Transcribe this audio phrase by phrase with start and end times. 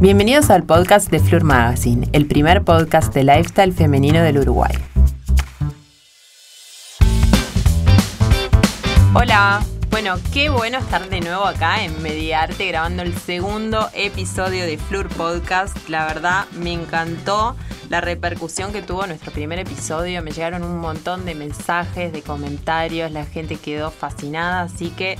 [0.00, 4.72] Bienvenidos al podcast de Fleur Magazine, el primer podcast de lifestyle femenino del Uruguay.
[9.12, 14.78] Hola, bueno, qué bueno estar de nuevo acá en Mediarte grabando el segundo episodio de
[14.78, 15.76] Fleur Podcast.
[15.90, 17.54] La verdad me encantó
[17.90, 20.22] la repercusión que tuvo nuestro primer episodio.
[20.22, 25.18] Me llegaron un montón de mensajes, de comentarios, la gente quedó fascinada, así que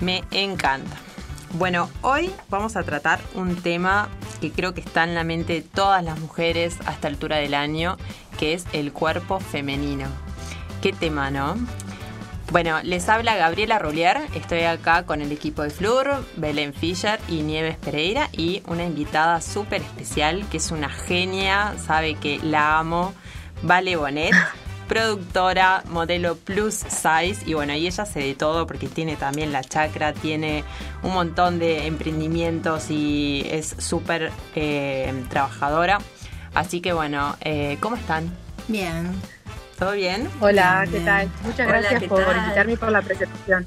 [0.00, 1.07] me encanta.
[1.54, 4.08] Bueno, hoy vamos a tratar un tema
[4.40, 7.54] que creo que está en la mente de todas las mujeres a esta altura del
[7.54, 7.96] año,
[8.38, 10.06] que es el cuerpo femenino.
[10.82, 11.56] ¿Qué tema, no?
[12.52, 17.42] Bueno, les habla Gabriela Rulier, estoy acá con el equipo de Flur, Belén Fischer y
[17.42, 23.14] Nieves Pereira y una invitada súper especial que es una genia, sabe que la amo,
[23.62, 24.34] Vale Bonet
[24.88, 29.62] productora, modelo plus size y bueno, y ella hace de todo porque tiene también la
[29.62, 30.64] chacra, tiene
[31.02, 35.98] un montón de emprendimientos y es súper eh, trabajadora.
[36.54, 38.34] Así que bueno, eh, ¿cómo están?
[38.66, 39.12] Bien.
[39.78, 40.28] ¿Todo bien?
[40.40, 41.30] Hola, ¿qué tal?
[41.44, 43.66] Muchas gracias por, invitarme por la presentación.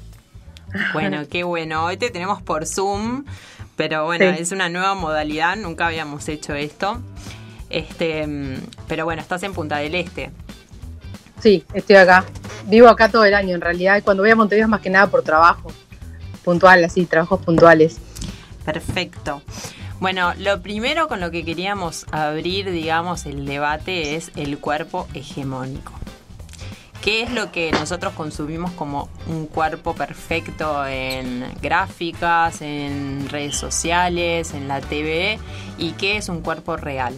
[0.92, 1.84] Bueno, qué bueno.
[1.84, 3.24] Hoy te tenemos por Zoom,
[3.76, 7.00] pero bueno, es una nueva modalidad, nunca habíamos hecho esto.
[7.70, 8.56] Este, mm,
[8.88, 10.30] pero bueno, estás en Punta del Este.
[11.42, 12.24] Sí, estoy acá.
[12.66, 14.90] Vivo acá todo el año en realidad y cuando voy a Montevideo es más que
[14.90, 15.72] nada por trabajo.
[16.44, 17.98] Puntual, así, trabajos puntuales.
[18.64, 19.42] Perfecto.
[19.98, 25.92] Bueno, lo primero con lo que queríamos abrir, digamos, el debate es el cuerpo hegemónico.
[27.02, 34.54] ¿Qué es lo que nosotros consumimos como un cuerpo perfecto en gráficas, en redes sociales,
[34.54, 35.40] en la TV?
[35.76, 37.14] ¿Y qué es un cuerpo real?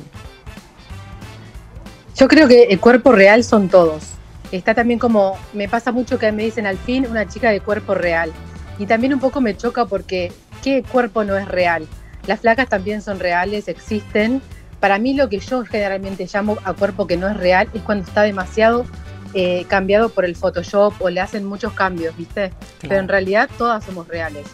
[2.16, 4.13] Yo creo que el cuerpo real son todos.
[4.54, 7.92] Está también como, me pasa mucho que me dicen al fin una chica de cuerpo
[7.92, 8.30] real.
[8.78, 10.30] Y también un poco me choca porque,
[10.62, 11.88] ¿qué cuerpo no es real?
[12.28, 14.40] Las flacas también son reales, existen.
[14.78, 18.06] Para mí lo que yo generalmente llamo a cuerpo que no es real es cuando
[18.06, 18.86] está demasiado
[19.34, 22.52] eh, cambiado por el Photoshop o le hacen muchos cambios, ¿viste?
[22.80, 24.46] Pero en realidad todas somos reales.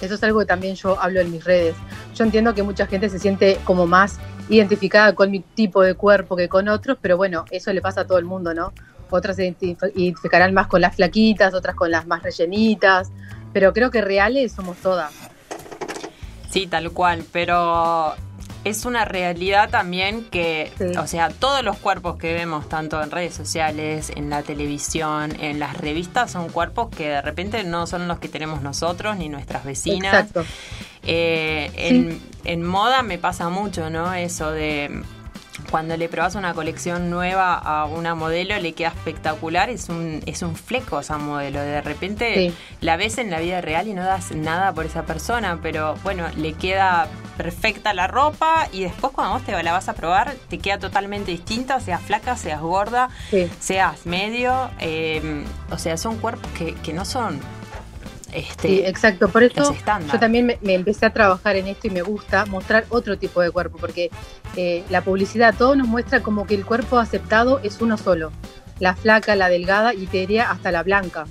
[0.00, 1.76] Eso es algo que también yo hablo en mis redes.
[2.16, 4.18] Yo entiendo que mucha gente se siente como más
[4.48, 8.06] identificada con mi tipo de cuerpo que con otros, pero bueno, eso le pasa a
[8.08, 8.72] todo el mundo, ¿no?
[9.10, 9.54] Otras se
[9.94, 13.10] identificarán más con las flaquitas, otras con las más rellenitas,
[13.52, 15.12] pero creo que reales somos todas.
[16.50, 18.14] Sí, tal cual, pero
[18.64, 23.34] es una realidad también que, o sea, todos los cuerpos que vemos, tanto en redes
[23.34, 28.18] sociales, en la televisión, en las revistas, son cuerpos que de repente no son los
[28.18, 30.14] que tenemos nosotros ni nuestras vecinas.
[30.14, 30.44] Exacto.
[31.04, 34.12] Eh, en, en moda me pasa mucho, ¿no?
[34.12, 35.02] Eso de
[35.70, 40.42] cuando le probas una colección nueva a una modelo le queda espectacular, es un, es
[40.42, 41.60] un fleco esa modelo.
[41.60, 45.60] De repente la ves en la vida real y no das nada por esa persona,
[45.62, 49.94] pero bueno, le queda perfecta la ropa y después cuando vos te la vas a
[49.94, 53.08] probar te queda totalmente distinta, seas flaca, seas gorda,
[53.60, 54.70] seas medio.
[54.80, 57.40] Eh, o sea, son cuerpos que, que no son
[58.32, 59.28] este, sí, exacto.
[59.28, 59.74] Por eso
[60.12, 63.50] yo también me, empecé a trabajar en esto y me gusta mostrar otro tipo de
[63.50, 64.10] cuerpo, porque
[64.56, 68.32] eh, la publicidad todo nos muestra como que el cuerpo aceptado es uno solo,
[68.78, 71.26] la flaca, la delgada y te diría hasta la blanca.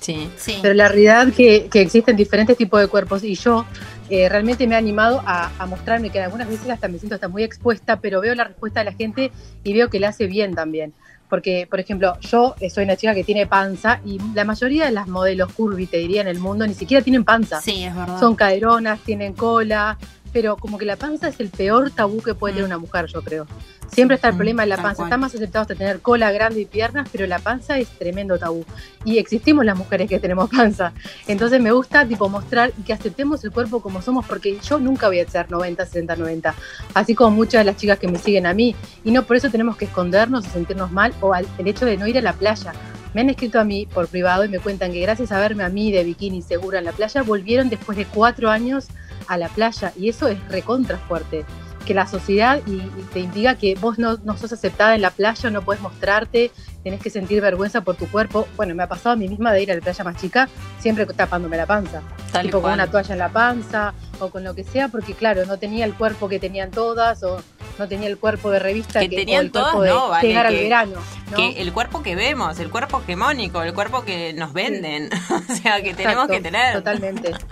[0.00, 0.58] Sí, sí.
[0.60, 3.64] Pero la realidad que, que existen diferentes tipos de cuerpos y yo
[4.10, 7.28] eh, realmente me ha animado a, a, mostrarme que algunas veces hasta me siento hasta
[7.28, 9.32] muy expuesta, pero veo la respuesta de la gente
[9.62, 10.92] y veo que le hace bien también.
[11.34, 15.08] Porque, por ejemplo, yo soy una chica que tiene panza y la mayoría de las
[15.08, 17.60] modelos curvy, te diría, en el mundo ni siquiera tienen panza.
[17.60, 18.20] Sí, es verdad.
[18.20, 19.98] Son caderonas, tienen cola,
[20.34, 22.72] pero como que la panza es el peor tabú que puede tener mm.
[22.72, 23.46] una mujer, yo creo.
[23.92, 25.04] Siempre está el problema de la panza.
[25.04, 28.64] Está más aceptado hasta tener cola grande y piernas, pero la panza es tremendo tabú.
[29.04, 30.92] Y existimos las mujeres que tenemos panza.
[31.28, 35.20] Entonces me gusta tipo mostrar que aceptemos el cuerpo como somos, porque yo nunca voy
[35.20, 36.54] a ser 90, 60, 90.
[36.94, 38.74] Así como muchas de las chicas que me siguen a mí.
[39.04, 42.08] Y no por eso tenemos que escondernos o sentirnos mal o el hecho de no
[42.08, 42.72] ir a la playa.
[43.14, 45.68] Me han escrito a mí por privado y me cuentan que gracias a verme a
[45.68, 48.88] mí de bikini segura en la playa, volvieron después de cuatro años
[49.28, 49.92] a la playa.
[49.96, 51.44] Y eso es recontra fuerte
[51.84, 52.78] que la sociedad y,
[53.12, 56.50] te indica que vos no, no, sos aceptada en la playa, no puedes mostrarte,
[56.82, 58.48] tenés que sentir vergüenza por tu cuerpo.
[58.56, 60.48] Bueno, me ha pasado a mí misma de ir a la playa más chica,
[60.78, 62.02] siempre tapándome la panza.
[62.42, 65.58] Tipo con una toalla en la panza o con lo que sea, porque claro, no
[65.58, 67.40] tenía el cuerpo que tenían todas o
[67.78, 71.00] no tenía el cuerpo de revista que, tenían todas, no, vale, llegar al verano.
[71.36, 75.10] Que el cuerpo que vemos, el cuerpo hegemónico, el cuerpo que nos venden,
[75.50, 76.74] o sea, que tenemos que tener.
[76.74, 77.32] Totalmente.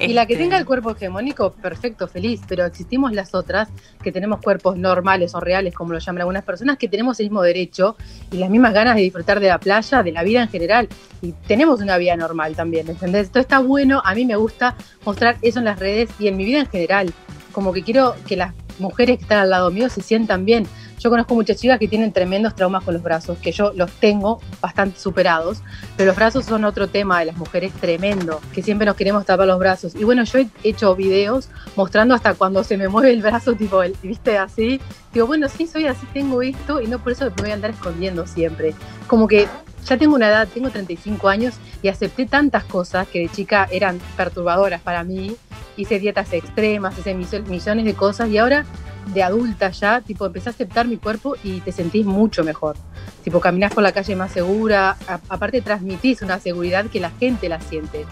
[0.00, 3.68] Y la que tenga el cuerpo hegemónico, perfecto, feliz, pero existimos las otras
[4.02, 7.42] que tenemos cuerpos normales o reales, como lo llaman algunas personas, que tenemos el mismo
[7.42, 7.96] derecho
[8.30, 10.88] y las mismas ganas de disfrutar de la playa, de la vida en general.
[11.20, 13.24] Y tenemos una vida normal también, ¿entendés?
[13.24, 16.44] Esto está bueno, a mí me gusta mostrar eso en las redes y en mi
[16.44, 17.12] vida en general
[17.58, 20.64] como que quiero que las mujeres que están al lado mío se sientan bien.
[21.00, 24.40] Yo conozco muchas chicas que tienen tremendos traumas con los brazos, que yo los tengo
[24.60, 25.60] bastante superados,
[25.96, 29.48] pero los brazos son otro tema de las mujeres tremendo, que siempre nos queremos tapar
[29.48, 29.96] los brazos.
[29.96, 33.82] Y bueno, yo he hecho videos mostrando hasta cuando se me mueve el brazo, tipo,
[34.04, 34.80] viste, así.
[35.12, 37.72] Digo, bueno, sí, soy así, tengo esto, y no por eso me voy a andar
[37.72, 38.72] escondiendo siempre.
[39.08, 39.48] Como que
[39.84, 43.98] ya tengo una edad, tengo 35 años y acepté tantas cosas que de chica eran
[44.16, 45.36] perturbadoras para mí.
[45.78, 48.66] Hice dietas extremas, hice millones de cosas y ahora
[49.14, 52.76] de adulta ya, tipo, empecé a aceptar mi cuerpo y te sentís mucho mejor.
[53.24, 54.96] Tipo, caminás por la calle más segura,
[55.28, 58.04] aparte transmitís una seguridad que la gente la siente.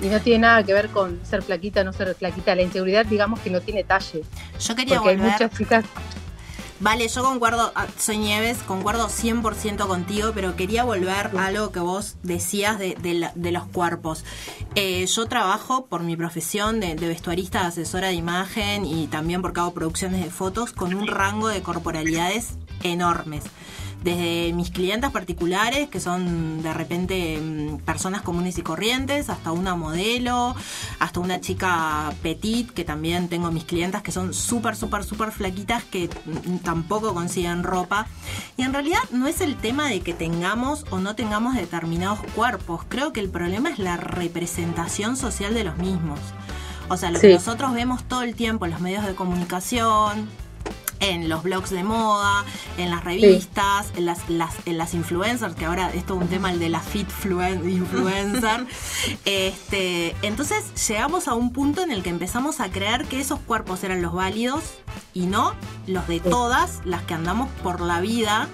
[0.00, 2.54] Y no tiene nada que ver con ser flaquita o no ser flaquita.
[2.54, 4.22] La inseguridad, digamos que no tiene talle.
[4.60, 5.26] Yo quería porque volver.
[5.26, 5.84] hay muchas chicas
[6.80, 11.80] Vale, yo concuerdo, ah, soy Nieves, concuerdo 100% contigo, pero quería volver a algo que
[11.80, 14.24] vos decías de, los cuerpos.
[14.76, 19.58] Eh, yo trabajo por mi profesión de, de, vestuarista, asesora de imagen y también porque
[19.58, 22.50] hago producciones de fotos con un rango de corporalidades
[22.84, 23.42] enormes
[24.02, 29.74] desde mis clientes particulares, que son de repente mm, personas comunes y corrientes, hasta una
[29.74, 30.54] modelo,
[30.98, 35.84] hasta una chica petit, que también tengo mis clientas que son súper, súper, súper flaquitas,
[35.84, 38.06] que mm, tampoco consiguen ropa.
[38.56, 42.82] Y en realidad no es el tema de que tengamos o no tengamos determinados cuerpos,
[42.88, 46.20] creo que el problema es la representación social de los mismos.
[46.90, 50.28] O sea, lo que nosotros vemos todo el tiempo en los medios de comunicación,
[51.00, 52.44] en los blogs de moda,
[52.76, 56.58] en las revistas, en, las, en las influencers, que ahora es todo un tema el
[56.58, 58.66] de la fit influencer.
[59.24, 63.84] este, entonces llegamos a un punto en el que empezamos a creer que esos cuerpos
[63.84, 64.62] eran los válidos
[65.14, 65.54] y no
[65.86, 68.48] los de todas las que andamos por la vida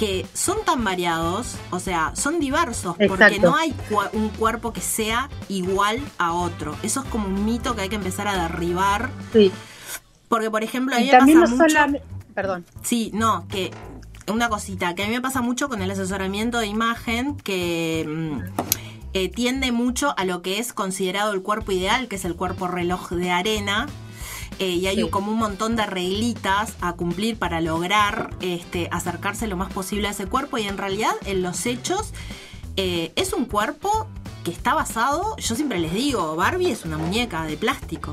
[0.00, 3.74] que son tan variados, o sea, son diversos, porque no hay
[4.14, 6.74] un cuerpo que sea igual a otro.
[6.82, 9.10] Eso es como un mito que hay que empezar a derribar.
[9.34, 9.52] Sí.
[10.30, 12.00] Porque, por ejemplo, a mí me pasa mucho...
[12.34, 12.64] Perdón.
[12.84, 13.72] Sí, no, que
[14.28, 18.62] una cosita, que a mí me pasa mucho con el asesoramiento de imagen, que mm,
[19.12, 22.68] eh, tiende mucho a lo que es considerado el cuerpo ideal, que es el cuerpo
[22.68, 23.88] reloj de arena.
[24.60, 29.56] Eh, y hay como un montón de reglitas a cumplir para lograr este, acercarse lo
[29.56, 30.58] más posible a ese cuerpo.
[30.58, 32.12] Y en realidad, en los hechos,
[32.76, 34.06] eh, es un cuerpo
[34.44, 38.12] que está basado, yo siempre les digo, Barbie es una muñeca de plástico.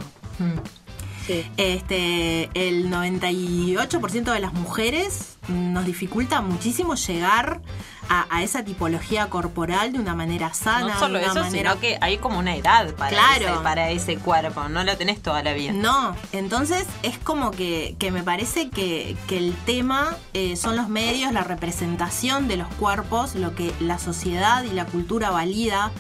[1.57, 7.61] Este, el 98% de las mujeres nos dificulta muchísimo llegar
[8.09, 10.93] a, esa tipología corporal de una manera sana.
[10.93, 14.83] No solo eso, sino que hay como una edad para, ese, para ese cuerpo, no
[14.83, 15.73] lo tenés toda la vida.
[15.73, 21.43] No, entonces es como que, me parece que, el tema eh, son los medios, la
[21.43, 25.91] representación de los cuerpos, lo que la sociedad y la cultura valida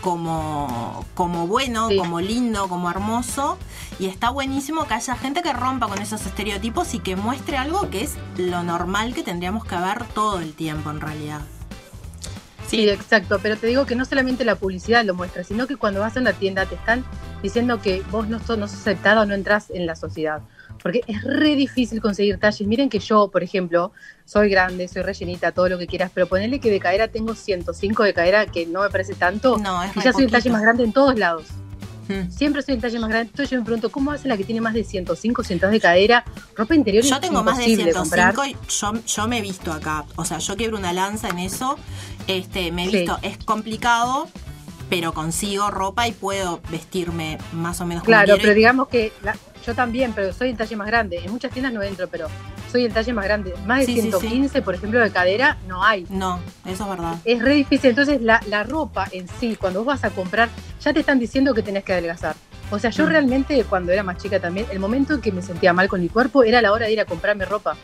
[0.00, 3.58] como, como bueno, como lindo, como hermoso.
[3.98, 7.90] Y está buenísimo que haya gente que rompa con esos estereotipos y que muestre algo
[7.90, 11.40] que es lo normal que tendríamos que ver todo el tiempo en realidad.
[12.66, 16.00] Sí, exacto, pero te digo que no solamente la publicidad lo muestra, sino que cuando
[16.00, 17.04] vas a una tienda te están
[17.42, 20.40] diciendo que vos no sos, no sos aceptado no entras en la sociedad
[20.82, 22.66] porque es re difícil conseguir talles.
[22.66, 23.92] Miren que yo, por ejemplo,
[24.24, 28.02] soy grande, soy rellenita, todo lo que quieras, pero ponerle que de cadera tengo 105
[28.02, 30.62] de cadera, que no me parece tanto, no, es y ya soy el talle más
[30.62, 31.46] grande en todos lados.
[32.08, 32.28] Hmm.
[32.28, 33.30] Siempre soy el talle más grande.
[33.30, 36.24] Entonces yo me pregunto, ¿cómo hace la que tiene más de 105, 102 de cadera?
[36.56, 38.56] Ropa interior Yo tengo más de 105 y
[39.06, 40.04] yo, me he visto acá.
[40.16, 41.78] O sea, yo quiero una lanza en eso.
[42.26, 44.28] Este, me he visto, es complicado,
[44.88, 49.12] pero consigo ropa y puedo vestirme más o menos Claro, pero digamos que
[49.66, 51.18] yo también, pero soy el talle más grande.
[51.18, 52.28] En muchas tiendas no entro, pero
[52.70, 53.54] soy el talle más grande.
[53.66, 56.06] Más de 115, por ejemplo, de cadera, no hay.
[56.08, 57.16] No, eso es verdad.
[57.24, 57.90] Es re difícil.
[57.90, 60.48] Entonces, la, la ropa en sí, cuando vos vas a comprar,
[60.80, 62.36] ya te están diciendo que tenés que adelgazar.
[62.70, 63.08] O sea, yo mm.
[63.08, 66.08] realmente cuando era más chica también, el momento en que me sentía mal con mi
[66.08, 67.76] cuerpo era la hora de ir a comprarme ropa.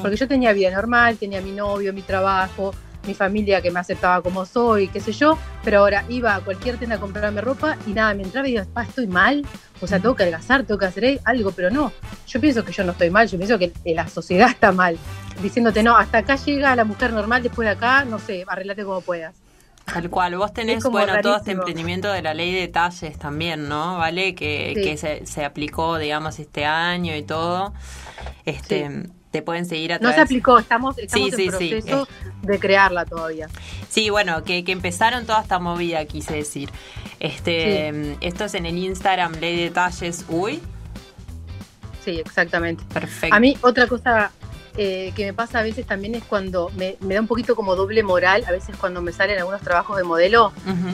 [0.00, 2.74] Porque yo tenía vida normal, tenía mi novio, mi trabajo,
[3.06, 6.76] mi familia que me aceptaba como soy, qué sé yo, pero ahora iba a cualquier
[6.76, 9.44] tienda a comprarme ropa y nada, me entraba y digo, estoy mal,
[9.80, 11.92] o sea, tengo que adelgazar, tengo que hacer algo, pero no,
[12.26, 14.98] yo pienso que yo no estoy mal, yo pienso que la sociedad está mal,
[15.42, 19.00] diciéndote, no, hasta acá llega la mujer normal, después de acá, no sé, arreglate como
[19.00, 19.34] puedas.
[19.84, 23.98] Tal cual, vos tenés, bueno, todo este emprendimiento de la ley de talles también, ¿no?
[23.98, 24.34] ¿Vale?
[24.34, 27.72] Que, que se, se, aplicó, digamos, este año y todo.
[28.44, 30.16] Este, te pueden seguir a través.
[30.16, 32.08] No se aplicó, estamos, en proceso
[32.40, 33.48] de crearla todavía.
[33.90, 36.70] Sí, bueno, que, empezaron toda esta movida, quise decir.
[37.20, 40.62] Este, Esto es en el Instagram Ley Detalles Uy.
[42.02, 42.82] Sí, exactamente.
[42.94, 43.36] Perfecto.
[43.36, 44.30] A mí otra cosa
[44.78, 48.02] eh, que me pasa a veces también es cuando me, da un poquito como doble
[48.02, 50.52] moral, a veces cuando me salen algunos trabajos de modelo,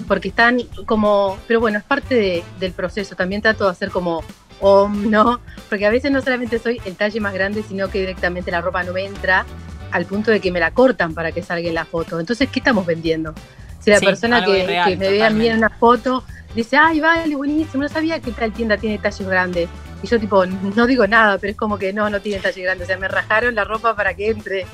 [0.09, 4.25] porque están como, pero bueno, es parte del proceso, también trato de hacer como
[4.63, 8.51] o no, porque a veces no solamente soy el talle más grande, sino que directamente
[8.51, 9.45] la ropa no me entra
[9.91, 12.19] al punto de que me la cortan para que salga en la foto.
[12.19, 13.35] Entonces, ¿qué estamos vendiendo?
[13.81, 17.83] Si la persona que, me vea a mí en una foto dice, ay, vale, buenísimo,
[17.83, 19.69] no sabía que tal tienda tiene talles grandes.
[20.01, 22.87] Y yo tipo, no digo nada, pero es como que no, no tiene talles grandes.
[22.87, 24.67] O sea, me rajaron la ropa para que entre.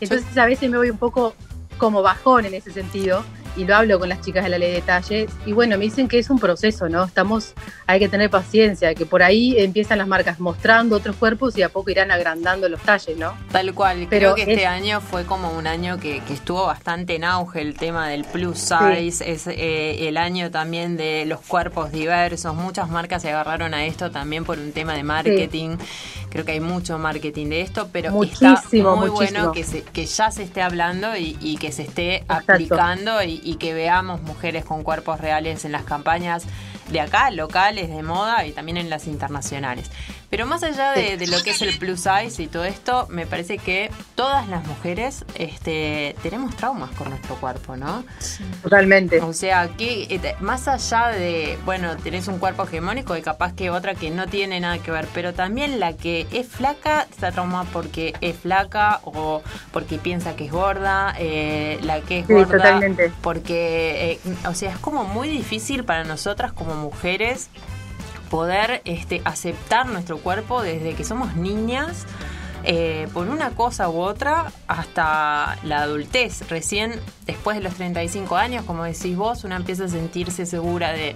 [0.00, 1.34] Entonces a veces me voy un poco
[1.78, 3.24] como bajón en ese sentido
[3.56, 6.08] y lo hablo con las chicas de la ley de detalles y bueno, me dicen
[6.08, 7.04] que es un proceso, ¿no?
[7.04, 7.54] Estamos,
[7.86, 11.68] hay que tener paciencia, que por ahí empiezan las marcas mostrando otros cuerpos y a
[11.68, 13.36] poco irán agrandando los talles, ¿no?
[13.52, 17.24] Tal cual, Pero creo que este año fue como un año que, estuvo bastante en
[17.24, 22.54] auge el tema del plus size, es eh, el año también de los cuerpos diversos,
[22.54, 25.76] muchas marcas se agarraron a esto también por un tema de marketing,
[26.36, 30.30] creo que hay mucho marketing de esto, pero muchísimo, está muy bueno que, que ya
[30.30, 35.18] se esté hablando y, que se esté aplicando y, y que veamos mujeres con cuerpos
[35.18, 36.44] reales en las campañas
[36.90, 39.90] de acá, locales, de moda y también en las internacionales.
[40.36, 43.56] Pero más allá de, lo que es el plus size y todo esto, me parece
[43.56, 48.04] que todas las mujeres este, tenemos traumas con nuestro cuerpo, ¿no?
[48.62, 49.22] Totalmente.
[49.22, 53.70] O sea, que eh, más allá de, bueno, tenés un cuerpo hegemónico y capaz que
[53.70, 57.64] otra que no tiene nada que ver, pero también la que es flaca está traumada
[57.72, 59.40] porque es flaca o
[59.72, 63.10] porque piensa que es gorda, eh, la que es gorda totalmente.
[63.22, 67.48] porque, eh, o sea, es como muy difícil para nosotras como mujeres
[68.36, 72.04] poder este, aceptar nuestro cuerpo desde que somos niñas.
[72.68, 76.48] Eh, por una cosa u otra hasta la adultez.
[76.50, 81.14] Recién después de los 35 años, como decís vos, una empieza a sentirse segura de,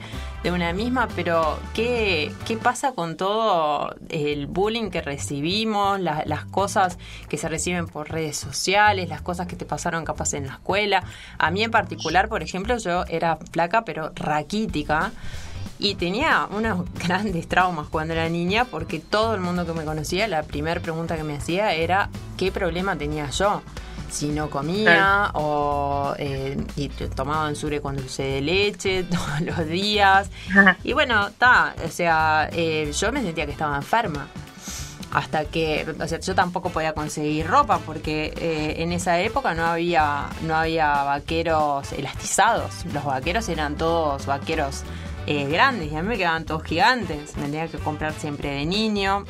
[0.51, 6.99] una misma, pero ¿qué, ¿qué, pasa con todo el bullying que recibimos, las cosas
[7.29, 11.03] que se reciben por redes sociales, las cosas que te pasaron capaz en la escuela?
[11.37, 15.11] A mí en particular, por ejemplo, yo era flaca pero raquítica.
[15.81, 20.29] Y tenía unos grandes traumas cuando era niña porque todo el mundo que me conocía,
[20.29, 23.63] la primera pregunta que me hacía era qué problema tenía yo.
[24.11, 30.31] Si no comía o eh, y tomaban sure con dulce de leche todos los días.
[30.83, 34.27] y bueno, está, o sea, eh, yo me sentía que estaba enferma
[35.13, 39.65] hasta que, o sea, yo tampoco podía conseguir ropa porque eh, en esa época no
[39.65, 42.85] había, no había vaqueros elastizados.
[42.93, 44.83] Los vaqueros eran todos vaqueros
[45.31, 47.37] eh, grandes y a mí me quedaban todos gigantes.
[47.37, 49.25] Me tenía que comprar siempre de niño.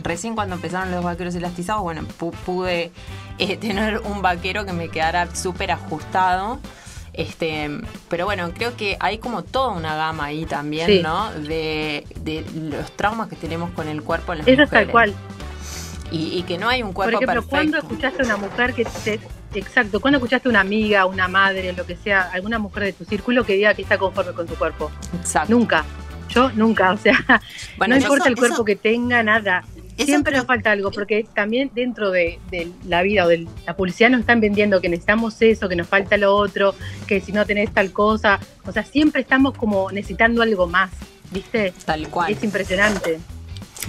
[0.00, 2.04] Recién cuando empezaron los vaqueros elastizados, bueno,
[2.46, 2.92] pude
[3.38, 6.60] eh, tener un vaquero que me quedara súper ajustado.
[7.12, 7.68] Este,
[8.08, 11.32] pero bueno, creo que hay como toda una gama ahí también, ¿no?
[11.32, 12.06] De,
[12.54, 15.12] los traumas que tenemos con el cuerpo en las Eso es tal cual.
[16.12, 19.18] Y, que no hay un cuerpo Por ejemplo, ¿cuándo escuchaste a una mujer que te,
[19.54, 23.04] Exacto, ¿cuándo escuchaste a una amiga, una madre, lo que sea, alguna mujer de tu
[23.04, 24.90] círculo que diga que está conforme con su cuerpo?
[25.14, 25.52] Exacto.
[25.52, 25.84] Nunca.
[26.28, 27.18] Yo nunca, o sea,
[27.86, 29.64] no importa el cuerpo que tenga, nada.
[29.98, 32.38] Siempre nos falta algo, porque también dentro de,
[32.88, 36.16] la vida o de la publicidad nos están vendiendo que necesitamos eso, que nos falta
[36.16, 36.74] lo otro,
[37.06, 38.40] que si no tenés tal cosa.
[38.64, 40.90] O sea, siempre estamos como necesitando algo más,
[41.30, 41.74] ¿viste?
[41.84, 42.32] Tal cual.
[42.32, 43.20] Es impresionante.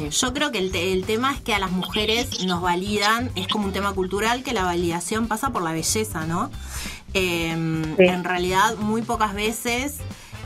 [0.10, 3.74] Yo creo que el, tema es que a las mujeres nos validan, es como un
[3.74, 6.50] tema cultural que la validación pasa por la belleza, ¿no?
[7.14, 10.00] Em, en realidad, muy pocas veces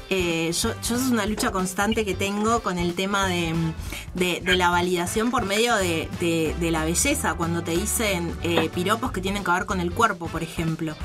[0.09, 3.53] eh, yo, yo es una lucha constante que tengo con el tema de,
[4.45, 9.51] la validación por medio de, la belleza, cuando te dicen eh, piropos que tienen que
[9.51, 10.95] ver con el cuerpo, por ejemplo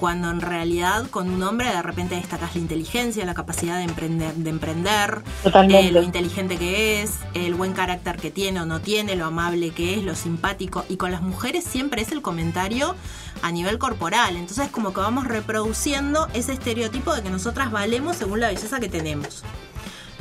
[0.00, 4.32] cuando en realidad con un hombre de repente destacas la inteligencia, la capacidad de emprender,
[4.34, 9.14] de emprender eh, lo inteligente que es, el buen carácter que tiene o no tiene,
[9.14, 10.86] lo amable que es, lo simpático.
[10.88, 12.96] Y con las mujeres siempre es el comentario
[13.42, 14.36] a nivel corporal.
[14.36, 18.88] Entonces como que vamos reproduciendo ese estereotipo de que nosotras valemos según la belleza que
[18.88, 19.44] tenemos.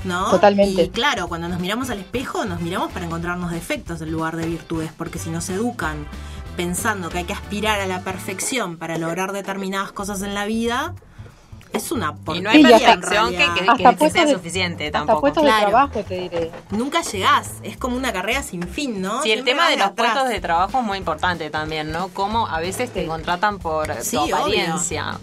[0.03, 0.29] ¿no?
[0.29, 0.83] Totalmente.
[0.83, 4.45] Y claro, cuando nos miramos al espejo, nos miramos para encontrarnos defectos en lugar de
[4.45, 6.05] virtudes, porque si nos educan
[6.59, 10.93] pensando que hay que aspirar a la perfección para lograr determinadas cosas en la vida,
[11.71, 12.53] es una porquería.
[12.53, 15.27] Y no hay perfección que, que, sea suficiente tampoco.
[15.27, 16.51] Hasta de trabajo, te diré.
[16.71, 19.23] Nunca llegás, es como una carrera sin fin, ¿no?
[19.23, 22.09] Sí, el tema de los puestos de trabajo es muy importante también, ¿no?
[22.09, 25.17] Cómo a veces te contratan por tu apariencia.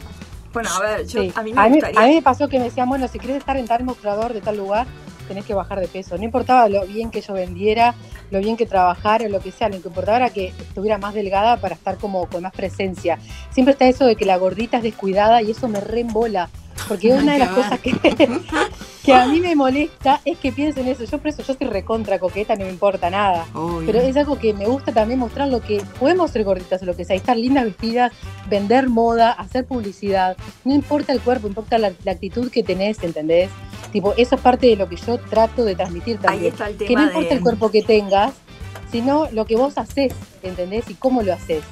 [0.54, 2.64] Bueno, a ver, yo, a, mí me a, mí, a mí me pasó que me
[2.64, 4.86] decían, bueno, si quieres estar en tal mostrador de tal lugar,
[5.28, 6.16] tenés que bajar de peso.
[6.16, 7.94] No importaba lo bien que yo vendiera,
[8.30, 11.56] lo bien que trabajara, lo que sea, lo que importaba era que estuviera más delgada
[11.58, 13.18] para estar como con más presencia.
[13.50, 16.50] Siempre está eso de que la gordita es descuidada y eso me reembola.
[16.88, 17.92] Porque una de las cosas que,
[19.04, 21.04] que a mí me molesta es que piensen eso.
[21.04, 23.46] Yo por eso yo estoy recontra coqueta, no me importa nada.
[23.86, 26.94] Pero es algo que me gusta también mostrar lo que podemos ser gorditas o lo
[26.96, 28.12] que sea, estar lindas vestidas,
[28.48, 30.36] vender moda, hacer publicidad.
[30.64, 33.50] No importa el cuerpo, importa la, la actitud que tenés, ¿entendés?
[33.92, 36.42] Tipo, eso es parte de lo que yo trato de transmitir también.
[36.44, 38.32] Ahí está el tema que no importa de- el cuerpo que tengas,
[38.92, 40.88] sino lo que vos haces, ¿entendés?
[40.90, 41.62] Y cómo lo haces.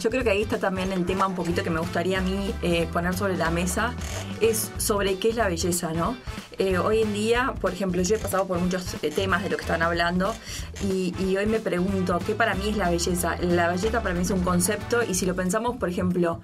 [0.00, 2.52] Yo creo que ahí está también el tema un poquito que me gustaría a mí
[2.62, 3.94] eh, poner sobre la mesa,
[4.40, 6.16] es sobre qué es la belleza, ¿no?
[6.58, 9.56] Eh, hoy en día, por ejemplo, yo he pasado por muchos eh, temas de lo
[9.56, 10.34] que están hablando
[10.82, 13.36] y, hoy me pregunto, ¿qué para mí es la belleza?
[13.40, 16.40] La belleza para mí es un concepto y si lo pensamos, por ejemplo,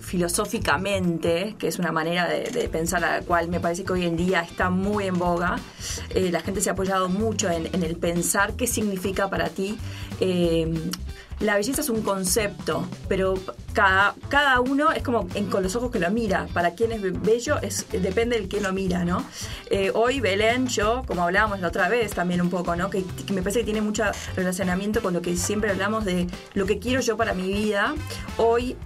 [0.00, 4.16] filosóficamente, que es una manera de, pensar a la cual me parece que hoy en
[4.16, 5.56] día está muy en boga.
[6.14, 9.76] La gente se ha apoyado mucho en, el pensar qué significa para ti.
[11.42, 13.34] La belleza es un concepto, pero
[13.72, 16.46] cada, cada uno es como en- con los ojos que lo mira.
[16.54, 19.24] Para quien es be- bello es, depende del que lo mira, ¿no?
[19.70, 22.90] Eh, hoy Belén, yo, como hablábamos la otra vez también un poco, ¿no?
[22.90, 24.04] Que, que me parece que tiene mucho
[24.36, 27.94] relacionamiento con lo que siempre hablamos de lo que quiero yo para mi vida.
[28.36, 28.76] Hoy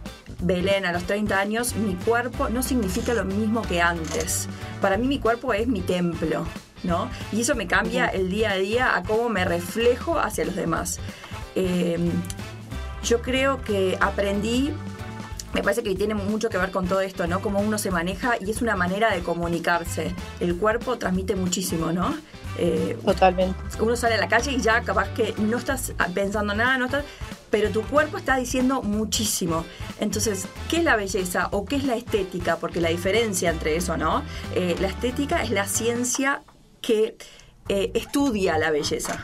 [0.40, 4.48] Belén, a los 30 años, mi cuerpo no significa lo mismo que antes.
[4.80, 6.46] Para mí mi cuerpo es mi templo,
[6.84, 7.08] ¿no?
[7.32, 11.00] Y eso me cambia el día a día a cómo me reflejo hacia los demás.
[11.58, 11.98] Eh,
[13.06, 14.72] yo creo que aprendí,
[15.54, 17.40] me parece que tiene mucho que ver con todo esto, ¿no?
[17.40, 20.12] Cómo uno se maneja y es una manera de comunicarse.
[20.40, 22.14] El cuerpo transmite muchísimo, ¿no?
[22.58, 23.56] Eh, Totalmente.
[23.80, 27.04] uno sale a la calle y ya capaz que no estás pensando nada, no estás,
[27.50, 29.64] pero tu cuerpo está diciendo muchísimo.
[30.00, 32.56] Entonces, ¿qué es la belleza o qué es la estética?
[32.56, 34.24] Porque la diferencia entre eso, ¿no?
[34.54, 36.42] Eh, la estética es la ciencia
[36.82, 37.16] que
[37.68, 39.20] eh, estudia la belleza.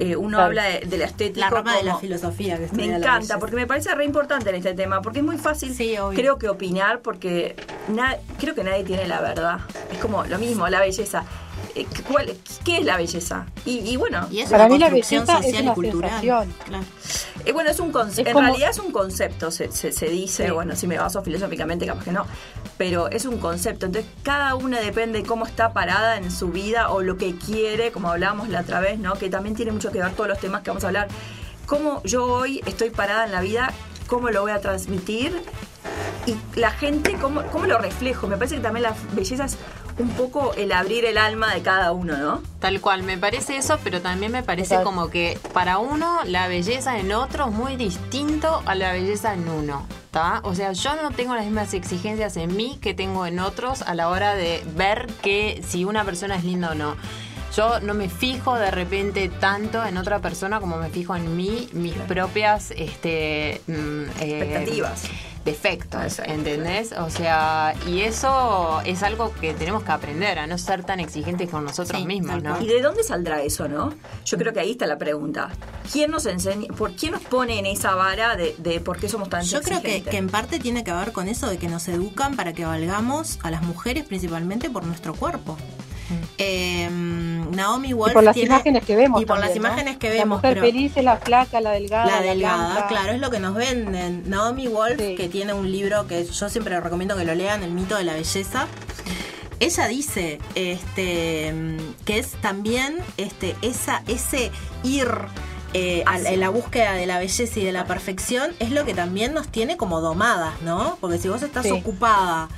[0.00, 0.44] Eh, uno Claro.
[0.44, 1.40] habla de, de la estética.
[1.40, 4.56] La rama de la como- filosofía que me encanta, porque me parece re importante en
[4.56, 7.54] este tema, porque es muy fácil, Sí, creo que opinar, porque
[7.88, 9.58] na- creo que nadie tiene la verdad.
[9.92, 11.24] Es como lo mismo, la belleza.
[11.74, 12.32] Eh, ¿cuál-
[12.64, 13.46] ¿Qué es la belleza?
[13.66, 16.10] Y, y bueno, Y es Para una mí la belleza es social una y cultural.
[16.10, 16.54] sensación.
[16.66, 16.84] Claro.
[17.44, 20.06] Eh, bueno, es un concepto, Es en como- realidad es un concepto, se, se- se
[20.08, 20.50] dice, Sí.
[20.52, 22.26] bueno, si me baso filosóficamente, capaz que no,
[22.78, 26.90] pero es un concepto, entonces cada una depende de cómo está parada en su vida
[26.90, 29.14] o lo que quiere, como hablábamos la otra vez, ¿no?
[29.14, 31.08] Que también tiene mucho que ver todos los temas que vamos a hablar.
[31.66, 33.72] Cómo yo hoy estoy parada en la vida,
[34.06, 35.40] cómo lo voy a transmitir
[36.26, 38.26] y la gente, cómo, cómo lo reflejo.
[38.26, 39.56] Me parece que también la belleza es
[40.00, 42.42] un poco el abrir el alma de cada uno, ¿no?
[42.58, 46.98] Tal cual, me parece eso, pero también me parece como que para uno la belleza
[46.98, 49.86] en otro es muy distinto a la belleza en uno.
[50.10, 50.40] ¿tá?
[50.42, 53.94] O sea, yo no tengo las mismas exigencias en mí que tengo en otros a
[53.94, 56.96] la hora de ver que si una persona es linda o no.
[57.56, 61.68] Yo no me fijo de repente tanto en otra persona como me fijo en mí,
[61.72, 65.04] mis propias este, mm, eh, Expectativas.
[65.44, 66.18] Defectos.
[66.20, 66.92] ¿entendés?
[66.92, 71.48] O sea, y eso es algo que tenemos que aprender, a no ser tan exigentes
[71.50, 72.60] con nosotros Sí, mismos, ¿no?
[72.60, 73.92] ¿Y de dónde saldrá eso, no?
[74.24, 75.50] Yo creo que ahí está la pregunta.
[75.90, 79.28] ¿Quién nos enseña, por quién nos pone en esa vara de, de por qué somos
[79.28, 81.88] tan Yo creo que, que en parte tiene que ver con eso de que nos
[81.88, 85.56] educan para que valgamos a las mujeres principalmente por nuestro cuerpo.
[86.38, 89.20] Eh, Naomi Wolf Y por las tiene- imágenes que vemos.
[89.22, 92.06] y por las imágenes que La vemos, mujer pero- feliz es la flaca, la delgada.
[92.06, 94.24] La delgada, claro, es lo que nos venden.
[94.28, 95.14] Naomi Wolf, Sí.
[95.16, 98.14] que tiene un libro que yo siempre recomiendo que lo lean, El mito de la
[98.14, 98.66] belleza.
[99.58, 101.52] Ella dice este
[102.06, 104.50] que es también este esa ese
[104.82, 105.08] ir
[105.72, 108.84] eh, a la- en la búsqueda de la belleza y de la perfección es lo
[108.84, 110.96] que también nos tiene como domadas, ¿no?
[111.00, 111.70] Porque si vos estás Sí.
[111.70, 112.48] ocupada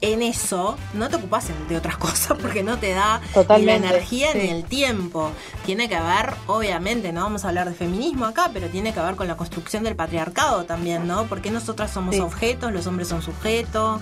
[0.00, 3.20] en eso, no te ocupas de otras cosas porque no te da
[3.58, 4.38] ni la energía sí.
[4.38, 5.30] ni el tiempo.
[5.66, 9.16] Tiene que ver, obviamente, no vamos a hablar de feminismo acá, pero tiene que ver
[9.16, 11.24] con la construcción del patriarcado también, ¿no?
[11.26, 12.20] Porque nosotras somos Sí.
[12.20, 14.00] objetos, los hombres son sujetos.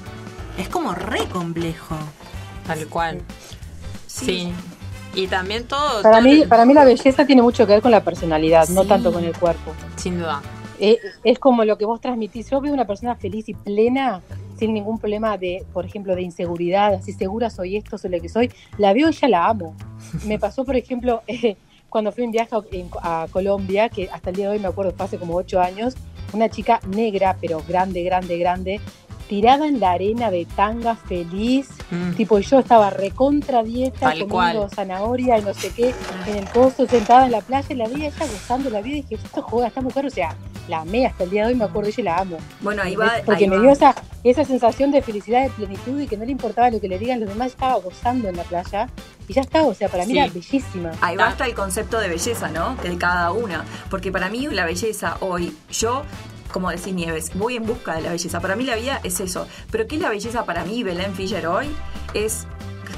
[0.59, 1.97] Es como re complejo.
[2.67, 3.21] Tal cual.
[4.07, 4.53] Sí.
[5.15, 6.03] Y también todo.
[6.03, 9.13] Para mí, para mí la belleza tiene mucho que ver con la personalidad, no tanto
[9.13, 9.73] con el cuerpo.
[9.97, 10.43] Sin duda.
[10.79, 12.51] Eh, es como lo que vos transmitís.
[12.51, 14.21] Yo veo una persona feliz y plena,
[14.59, 18.29] sin ningún problema de, por ejemplo, de inseguridad, así segura soy esto, soy lo que
[18.29, 18.51] soy.
[18.79, 19.75] La veo y ya la amo.
[20.27, 21.57] Me pasó, por ejemplo, eh,
[21.89, 24.69] cuando fui en viaje a, en- a Colombia, que hasta el día de hoy me
[24.69, 25.95] acuerdo, fue hace como ocho años,
[26.33, 28.81] una chica negra, pero grande, grande, grande,
[29.29, 32.15] tirada en la arena de tanga feliz, Mm.
[32.17, 34.71] Tipo, yo estaba recontra dieta, Tal comiendo cual.
[34.75, 35.95] zanahoria y no sé qué,
[36.27, 39.15] en el costo, sentada en la playa, la vi ella gozando la vida y dije,
[39.25, 40.35] esto joda, esta mujer, o sea,
[40.69, 42.39] la amé hasta el día de hoy, me acuerdo, ella la amo.
[42.61, 43.13] Bueno, ahí va.
[43.25, 43.63] Porque ahí me va.
[43.63, 46.89] dio esa, esa sensación de felicidad, de plenitud y que no le importaba lo que
[46.89, 48.89] le digan los demás, estaba gozando en la playa
[49.29, 50.19] y ya está, o sea, para mí Sí.
[50.19, 50.91] era bellísima.
[51.01, 52.77] Ahí va hasta el concepto de belleza, ¿no?
[52.79, 53.65] Que de cada una.
[53.91, 56.03] Porque para mí la belleza hoy, yo,
[56.53, 58.41] como decía Nieves, voy en busca de la belleza.
[58.41, 59.47] Para mí la vida es eso.
[59.71, 61.67] Pero ¿qué es la belleza para mí, Belén Fischer, hoy?
[62.15, 62.47] Es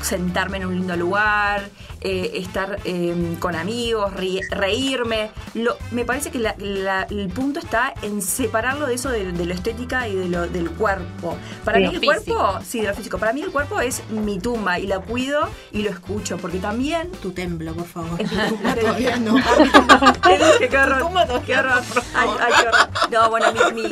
[0.03, 1.69] sentarme en un lindo lugar,
[2.01, 4.13] eh, estar eh, con amigos,
[4.51, 5.31] reírme.
[5.55, 10.15] Lo, me parece que el punto está en separarlo de eso de, lo estética y
[10.15, 11.37] de lo, del cuerpo.
[11.65, 14.79] Para mí el cuerpo, sí, de lo físico, para mí el cuerpo es mi tumba
[14.79, 17.11] y la cuido y lo escucho, porque también...
[17.21, 18.21] Tu templo, por favor.
[18.21, 19.35] Es mi tumba todavía no.
[20.71, 21.43] qué horror.
[21.45, 21.83] Qué horror.
[22.15, 22.89] Ay, ay, qué horror.
[23.11, 23.89] No, bueno, mi, mi,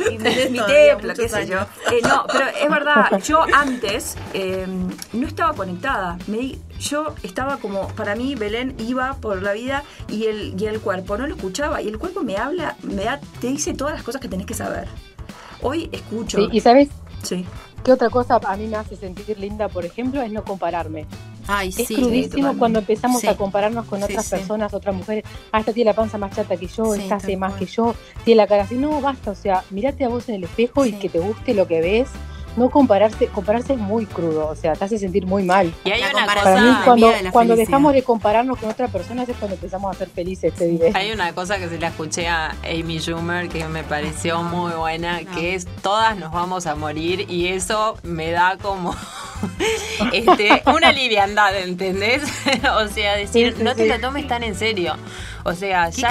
[0.49, 1.59] mi, templo, qué sé yo.
[1.91, 4.15] Eh, no, pero es verdad, yo antes
[5.11, 6.17] no estaba conectada.
[6.27, 10.79] Me, yo estaba como, para mí, Belén iba por la vida y el, y el
[10.79, 11.81] cuerpo no lo escuchaba.
[11.81, 14.53] Y el cuerpo me habla, me da, te dice todas las cosas que tenés que
[14.53, 14.87] saber.
[15.61, 16.39] Hoy escucho.
[16.51, 16.89] y sabes,
[17.23, 17.45] sí.
[17.83, 20.21] ¿qué otra cosa a mí me hace sentir linda, por ejemplo?
[20.21, 21.05] Es no compararme.
[21.47, 25.23] Ay, es crudísimo cuando empezamos a compararnos con otras personas, otras mujeres.
[25.53, 28.39] Ah, esta tiene la panza más chata que yo, esta hace más que yo, tiene
[28.39, 28.75] la cara así.
[28.75, 31.65] No, basta, o sea, mirate a vos en el espejo y que te guste lo
[31.67, 32.09] que ves
[32.57, 35.73] no compararse, compararse es muy crudo, o sea, te hace sentir muy mal.
[35.85, 39.29] Y hay una cosa, Para mí, cuando, cuando dejamos de compararnos con otra persona es
[39.37, 40.91] cuando empezamos a ser felices, te diré.
[40.93, 45.23] Hay una cosa que se la escuché a Amy Schumer que me pareció muy buena,
[45.23, 48.95] que es todas nos vamos a morir y eso me da como
[50.13, 52.23] este, una liviandad, ¿entendés?
[52.75, 54.95] o sea, decir, no te la tomes tan en serio.
[55.47, 56.09] O sea, ya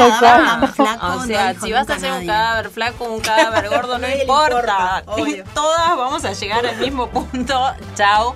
[1.02, 5.04] o sea, si vas a hacer un cadáver flaco, un cadáver gordo, no importa.
[5.52, 7.60] Todas vamos a llegar al mismo punto.
[7.94, 8.34] Chao.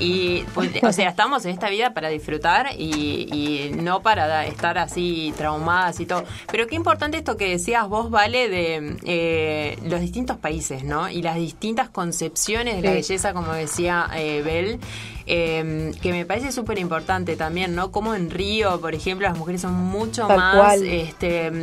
[0.00, 5.32] Y pues, o sea, estamos en esta vida para disfrutar y, no para estar así
[5.36, 6.24] traumadas y todo.
[6.50, 11.08] Pero qué importante esto que decías vos, Vale, de eh, los distintos países, ¿no?
[11.08, 14.80] Y las distintas concepciones de la belleza, como decía eh, Bel.
[15.26, 17.90] Em, que me parece súper importante también, ¿no?
[17.90, 20.80] Como en Río, por ejemplo, las mujeres son mucho más...
[20.80, 21.62] Este, em,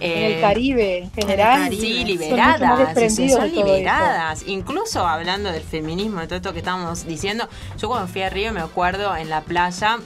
[0.00, 1.70] en el Caribe, en general.
[1.70, 3.14] sí, liberadas.
[3.14, 4.44] Son, liberadas.
[4.46, 8.52] Incluso hablando del feminismo, de todo esto que estamos diciendo, yo cuando fui a Río
[8.52, 9.98] me acuerdo en la playa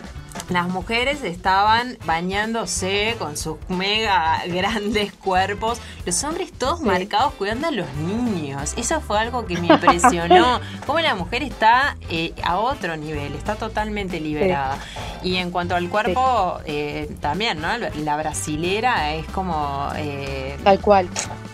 [0.51, 7.71] las mujeres estaban bañándose con sus mega grandes cuerpos, los hombres todos marcados cuidando a
[7.71, 8.75] los niños.
[8.77, 10.61] Eso fue algo que me impresionó.
[10.87, 14.79] Cómo la mujer está eh, a otro nivel, está totalmente liberada.
[15.23, 17.69] Y en cuanto al cuerpo, eh, también, ¿no?
[17.79, 19.89] La brasilera es como...
[19.97, 21.09] Eh, Tal cual.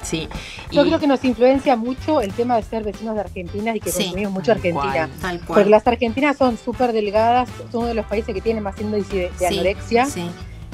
[0.07, 0.29] Sí.
[0.71, 3.91] Yo creo que nos influencia mucho el tema de ser vecinos de Argentina y que
[3.91, 5.09] consumimos mucho Argentina.
[5.47, 9.31] Porque las argentinas son súper delgadas, son uno de los países que tienen más índice
[9.39, 10.07] de, anorexia.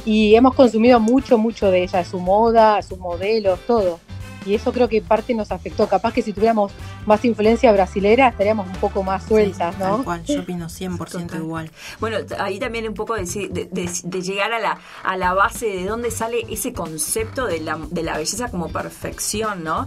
[0.05, 4.01] Y hemos consumido mucho, mucho de ella, su moda, sus modelos, todo
[4.47, 5.89] y eso creo que parte nos afectó.
[5.89, 6.73] Capaz que si tuviéramos
[7.07, 9.97] más influencia brasilera estaríamos un poco más sueltas, ¿no?
[9.97, 11.71] Tal cual, yo opino 100% igual.
[12.01, 16.11] Bueno, ahí también un poco de, de, llegar a la, a la base de dónde
[16.11, 19.87] sale ese concepto de la, de la belleza como perfección, ¿no?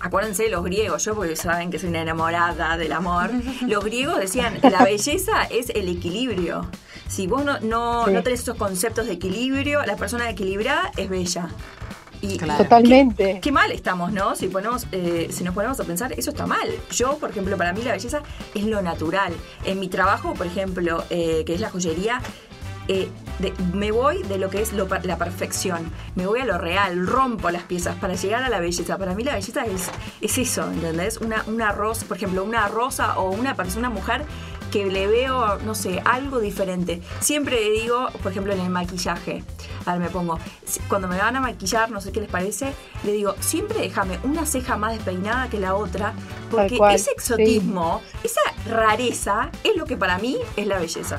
[0.00, 3.30] acuérdense de los griegos, yo porque saben que soy una enamorada del amor,
[3.66, 6.68] los griegos decían, la belleza es el equilibrio.
[7.08, 11.48] Si vos no, no, no tenés esos conceptos de equilibrio, la persona equilibrada es bella.
[12.58, 13.40] Totalmente.
[13.40, 14.36] Qué, mal estamos, ¿no?
[14.36, 16.68] Si, ponemos, eh, si nos ponemos a pensar, eso está mal.
[16.90, 18.22] Yo, por ejemplo, para mí la belleza
[18.54, 19.32] es lo natural.
[19.64, 22.20] En mi trabajo, por ejemplo, eh, que es la joyería,
[22.88, 23.08] eh,
[23.72, 27.62] me voy de lo que es la perfección, me voy a lo real, rompo las
[27.62, 28.98] piezas para llegar a la belleza.
[28.98, 29.88] Para mí la belleza es,
[30.20, 31.18] es eso, ¿entendés?
[31.18, 34.24] Una, una rosa, por ejemplo, una rosa o una persona, una mujer
[34.72, 37.02] que le veo, no sé, algo diferente.
[37.20, 39.44] Siempre digo, por ejemplo, en el maquillaje,
[39.84, 40.38] a ver, me pongo,
[40.88, 42.72] cuando me van a maquillar, no sé qué les parece,
[43.04, 46.14] le digo, siempre déjame una ceja más despeinada que la otra,
[46.50, 51.18] porque ese exotismo, esa rareza, es lo que para mí es la belleza.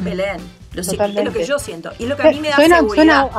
[0.00, 0.40] Belén,
[0.74, 3.30] lo es lo que yo siento, y es lo que a mí me da seguridad.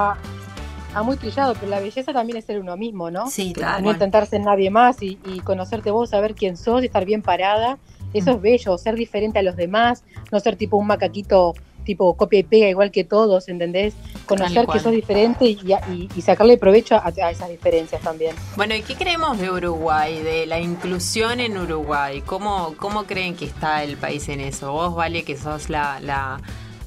[0.94, 3.30] a, muy trillado, pero la belleza también es ser uno mismo, ¿no?
[3.30, 3.84] Sí, claro.
[3.84, 7.22] No intentar ser nadie más y, y conocerte vos, saber quién sos, y estar bien
[7.22, 7.78] parada
[8.14, 11.54] eso es bello, ser diferente a los demás, no ser tipo un macaquito
[11.90, 13.96] tipo copia y pega igual que todos, ¿entendés?
[14.28, 18.36] Conocer que sos diferente y, sacarle provecho a, esas diferencias también.
[18.56, 22.22] Bueno, ¿y qué creemos de Uruguay, de la inclusión en Uruguay?
[22.26, 24.72] ¿Cómo, cómo creen que está el país en eso?
[24.72, 26.40] Vos, Vale, que sos la, la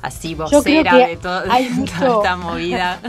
[0.03, 3.01] así vocera de, todo, hay toda esta movida.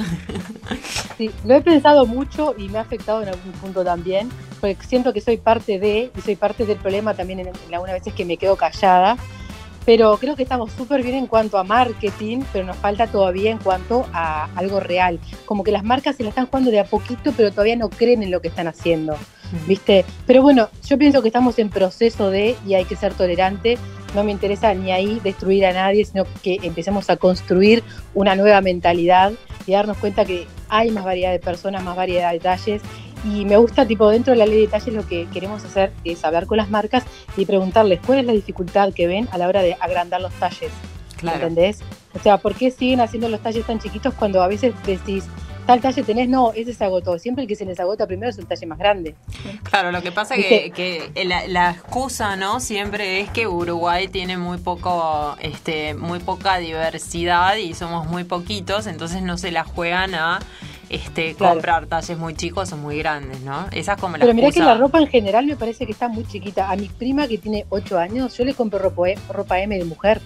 [1.18, 4.30] sí, lo he pensado mucho y me ha afectado en algún punto también
[4.64, 8.14] porque siento que soy parte de, y soy parte del problema también en, algunas veces
[8.14, 9.18] que me quedo callada,
[9.86, 13.58] pero creo que estamos súper bien en cuanto a marketing, pero nos falta todavía en
[13.58, 15.20] cuanto a algo real.
[15.46, 18.24] Como que las marcas se la están jugando de a poquito, pero todavía no creen
[18.24, 19.18] en lo que están haciendo,
[19.68, 20.06] ¿viste?
[20.26, 23.78] Pero bueno, yo pienso que estamos en proceso de, y hay que ser tolerante,
[24.14, 28.62] no me interesa ni ahí destruir a nadie, sino que empecemos a construir una nueva
[28.62, 29.34] mentalidad
[29.66, 32.82] y darnos cuenta que hay más variedad de personas, más variedad de detalles
[33.26, 36.24] Y me gusta, tipo, dentro de la ley de detalles lo que queremos hacer es
[36.26, 37.06] hablar con las marcas
[37.38, 40.72] y preguntarles cuál es la dificultad que ven a la hora de agrandar los talles.
[41.22, 41.80] ¿Entendés?
[42.14, 45.24] O sea, ¿por qué siguen haciendo los talles tan chiquitos cuando a veces decís,
[45.66, 47.18] tal talle tenés, no, ese se agotó.
[47.20, 49.16] Siempre el que se les agota primero es el talle más grande.
[49.64, 52.60] Claro, lo que pasa es que, que la, excusa, ¿no?
[52.60, 58.88] Siempre es que Uruguay tiene muy poco, este, muy poca diversidad y somos muy poquitos,
[58.88, 60.40] entonces no se la juegan a
[60.90, 63.68] este, comprar talles muy chicos o muy grandes, ¿no?
[63.72, 66.08] Esa es como la Pero mira que la ropa en general me parece que está
[66.08, 66.70] muy chiquita.
[66.70, 70.22] A mi prima que tiene 8 años, yo le compro ropa, ropa M de mujer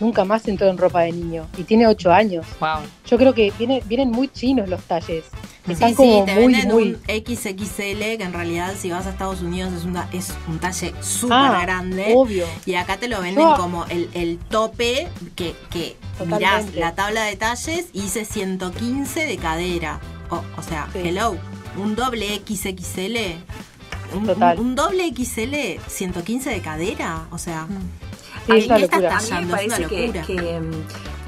[0.00, 2.46] nunca más entró en ropa de niño y tiene 8 años.
[2.60, 2.80] Wow.
[3.06, 5.24] Yo creo que viene, vienen muy chinos los talles.
[5.68, 9.72] Están como te muy, venden un XXL que en realidad si vas a Estados Unidos
[9.72, 12.12] es, una, es un talle súper ah, grande.
[12.14, 12.46] Obvio.
[12.66, 17.36] Y acá te lo venden como el, el, tope que, que mirás la tabla de
[17.36, 20.00] talles y dice 115 de cadera.
[20.30, 21.36] o sea, hello,
[21.76, 23.16] un doble XXL.
[24.14, 27.64] Un, un, doble XL 115 de cadera, o sea...
[27.64, 28.05] Mm
[28.48, 30.60] a mí me parece que,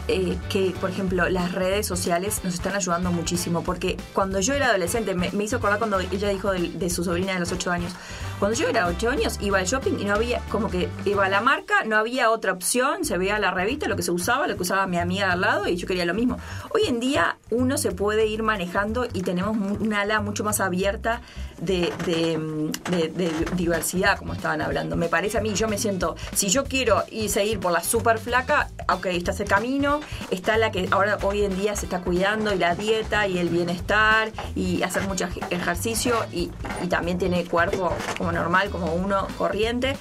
[0.08, 3.62] eh, que, por ejemplo, las redes sociales nos están ayudando muchísimo.
[3.62, 7.40] Porque cuando yo era adolescente, me, hizo acordar cuando ella dijo de, su sobrina de
[7.40, 7.92] los 8 años.
[8.38, 11.28] Cuando yo era 8 años, iba al shopping y no había, como que iba a
[11.28, 14.54] la marca, no había otra opción, se veía la revista, lo que se usaba, lo
[14.54, 16.38] que usaba mi amiga al lado y yo quería lo mismo.
[16.70, 21.20] Hoy en día uno se puede ir manejando y tenemos una ala mucho más abierta
[21.60, 24.96] de, de, diversidad, como estaban hablando.
[24.96, 28.18] Me parece a mí, yo me siento, si yo quiero ir seguir por la super
[28.18, 32.54] flaca, ok, está ese camino, está la que ahora hoy en día se está cuidando
[32.54, 36.50] y la dieta y el bienestar y hacer mucho ejercicio y,
[36.88, 39.96] también tiene cuerpo como normal, como uno corriente.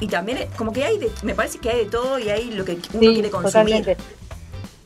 [0.00, 2.64] Y también como que hay, de, me parece que hay de todo y hay lo
[2.64, 3.96] que uno quiere consumir.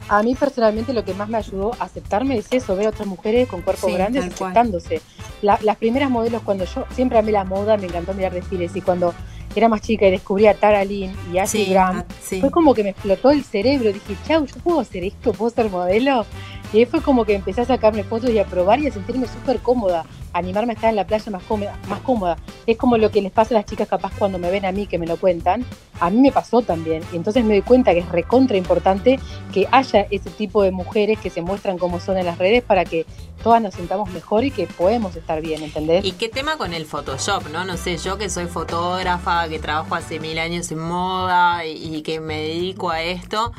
[0.08, 3.06] A mí personalmente lo que más me ayudó a aceptarme es eso, ver a otras
[3.06, 5.00] mujeres con cuerpos grandes aceptándose.
[5.42, 9.14] las primeras modelos, cuando yo siempre amé la moda, me encantó mirar desfiles y cuando
[9.54, 12.04] era más chica y descubrí a Tara Lynn y Ashley Graham,
[12.40, 13.92] fue como que me explotó el cerebro.
[13.92, 15.32] Dije, chau, ¿yo puedo hacer esto?
[15.32, 16.24] ¿Puedo ser modelo?
[16.72, 19.26] Y ahí fue como que empecé a sacarme fotos y a probar y a sentirme
[19.26, 22.36] súper cómoda animarme a estar en la playa más cómoda, más cómoda.
[22.66, 24.86] Es como lo que les pasa a las chicas capaz cuando me ven a mí,
[24.86, 25.64] que me lo cuentan.
[26.00, 27.02] A mí me pasó también.
[27.12, 29.18] Y entonces me doy cuenta que es recontra importante
[29.52, 32.84] que haya ese tipo de mujeres que se muestran como son en las redes para
[32.84, 33.06] que
[33.42, 36.04] todas nos sintamos mejor y que podemos estar bien, ¿entendés?
[36.04, 37.64] ¿Y qué tema con el Photoshop, no?
[37.64, 42.20] No sé, yo que soy fotógrafa, que trabajo hace mil años en moda y que
[42.20, 43.52] me dedico a esto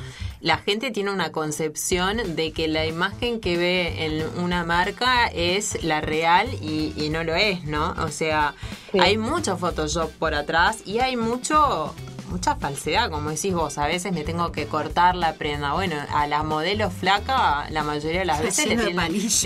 [0.44, 5.82] la gente tiene una concepción de que la imagen que ve en una marca es
[5.86, 7.96] la real y, no lo es, ¿no?
[8.04, 8.54] O sea,
[9.00, 11.96] hay mucho Photoshop por atrás y hay mucho
[12.30, 13.78] mucha falsedad, como decís vos.
[13.78, 15.74] A veces me tengo que cortar la prenda.
[15.74, 18.76] Bueno, a la modelo flaca, la mayoría de las veces le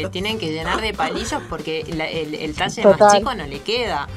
[0.10, 4.08] tienen, que llenar de palillos porque el, el, talle más chico no le queda.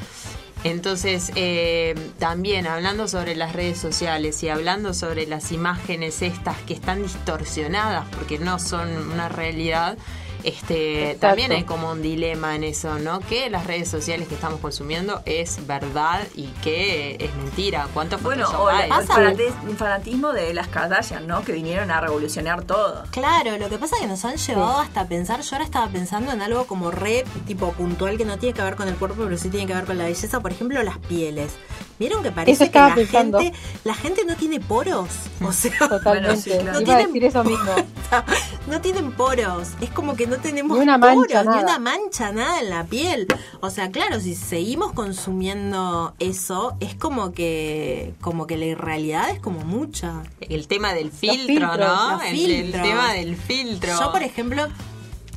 [0.62, 6.74] Entonces, eh, también hablando sobre las redes sociales y hablando sobre las imágenes estas que
[6.74, 9.96] están distorsionadas porque no son una realidad,
[10.44, 13.20] este, también hay como un dilema en eso, ¿no?
[13.20, 17.88] Que las redes sociales que estamos consumiendo es verdad y que es mentira.
[17.92, 21.42] ¿Cuánto Bueno, o el fanatismo de las Kardashian, ¿no?
[21.42, 23.04] Que vinieron a revolucionar todo.
[23.10, 26.32] Claro, lo que pasa es que nos han llevado hasta pensar, yo ahora estaba pensando
[26.32, 29.36] en algo como re tipo puntual que no tiene que ver con el cuerpo, pero
[29.36, 31.52] sí tiene que ver con la belleza, por ejemplo, las pieles.
[32.00, 33.52] ¿Vieron que parece que la gente,
[33.84, 35.10] la gente no tiene poros?
[35.42, 36.64] O sea, totalmente.
[36.64, 37.72] no tienen, decir eso mismo.
[38.66, 39.68] no tienen poros.
[39.82, 43.26] Es como que no tenemos ni una mancha, ni una mancha, nada en la piel.
[43.60, 49.38] O sea, claro, si seguimos consumiendo eso, es como que, como que la realidad es
[49.38, 50.22] como mucha.
[50.40, 52.22] El tema del filtro, ¿no?
[52.22, 53.92] el, tema del filtro.
[54.00, 54.68] Yo, por ejemplo,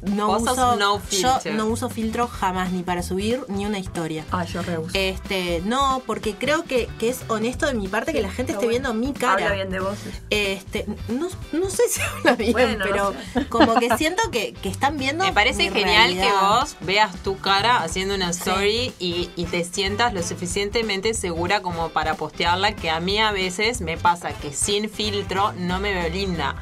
[0.05, 4.25] no uso, no yo no uso filtro jamás, ni para subir ni una historia.
[4.31, 4.91] Ah, yo reuso.
[4.93, 8.67] Este, no, porque creo que, que es honesto de mi parte que la gente esté
[8.67, 9.45] viendo mi cara.
[9.45, 9.97] Habla bien de vos.
[10.29, 13.13] Este, no, no sé si habla bien, pero
[13.49, 15.23] como que siento que, que, están viendo.
[15.23, 20.13] Me parece genial que vos veas tu cara haciendo una story y, y te sientas
[20.13, 24.89] lo suficientemente segura como para postearla, que a mí a veces me pasa que sin
[24.89, 26.55] filtro no me veo linda.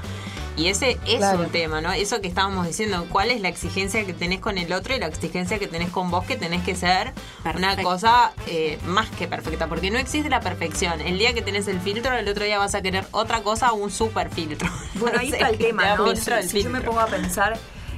[0.61, 1.91] Y ese es un tema, ¿no?
[1.91, 5.07] Eso que estábamos diciendo, ¿cuál es la exigencia que tenés con el otro y la
[5.07, 7.13] exigencia que tenés con vos que tenés que ser
[7.55, 9.65] una cosa eh, más que perfecta?
[9.67, 11.01] Porque no existe la perfección.
[11.01, 13.75] El día que tenés el filtro, el otro día vas a querer otra cosa o
[13.75, 14.69] un super filtro.
[15.01, 16.15] Bueno, ahí está el tema, ¿no?
[16.15, 17.57] Si, yo me pongo a pensar...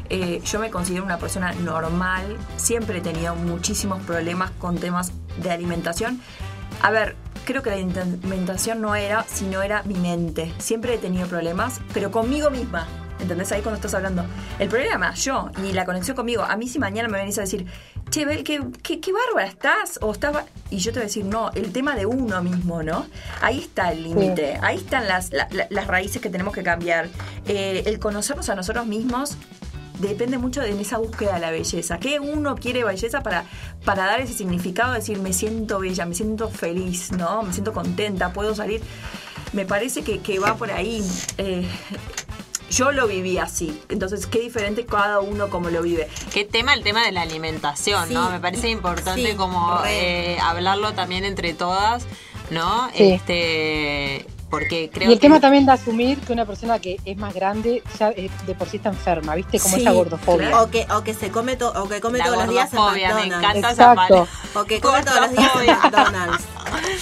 [0.09, 5.49] Eh, yo me considero una persona normal, siempre he tenido muchísimos problemas con temas de
[5.49, 6.21] alimentación.
[6.81, 10.53] A ver, creo que la alimentación no era, sino era mi mente.
[10.59, 12.87] Siempre he tenido problemas, pero conmigo misma.
[13.19, 13.51] ¿Entendés?
[13.53, 14.25] Ahí cuando estás hablando.
[14.59, 17.65] El problema, yo, y la conexión conmigo, a mí si mañana me venís a decir,
[18.09, 20.33] che, Bel, qué, qué, qué bárbara estás, o estás...
[20.33, 20.45] ba-".
[20.71, 23.05] Y yo te voy a decir, no, el tema de uno mismo, ¿no?
[23.41, 27.07] Ahí está el límite, ahí están las, la- la- las raíces que tenemos que cambiar.
[27.45, 29.37] Eh, el conocernos a nosotros mismos
[30.07, 31.99] depende mucho de esa búsqueda de la belleza.
[31.99, 33.45] ¿Qué uno quiere belleza para,
[33.85, 34.93] para dar ese significado?
[34.93, 37.43] de Decir, me siento bella, me siento feliz, ¿no?
[37.43, 38.81] Me siento contenta, puedo salir.
[39.53, 41.03] Me parece que, que va por ahí.
[41.37, 41.67] Eh,
[42.71, 43.79] yo lo viví así.
[43.89, 46.07] Entonces, qué diferente cada uno como lo vive.
[46.33, 46.73] ¿Qué tema?
[46.73, 48.13] El tema de la alimentación, Sí.
[48.15, 48.31] ¿no?
[48.31, 52.05] Me parece importante Sí, como eh, hablarlo también entre todas,
[52.49, 52.89] ¿no?
[52.95, 53.11] Sí.
[53.11, 57.17] Este, porque creo Y el que tema también de asumir que una persona que es
[57.17, 59.59] más grande ya de por sí está enferma, ¿viste?
[59.59, 60.49] Como Sí, esa gordofobia.
[60.49, 60.63] claro.
[60.65, 62.79] O que, o que se come, to- o que come la todos los días en
[63.15, 64.27] me encanta Exacto.
[64.53, 65.65] O que come todos los días en.
[65.81, 66.43] McDonald's.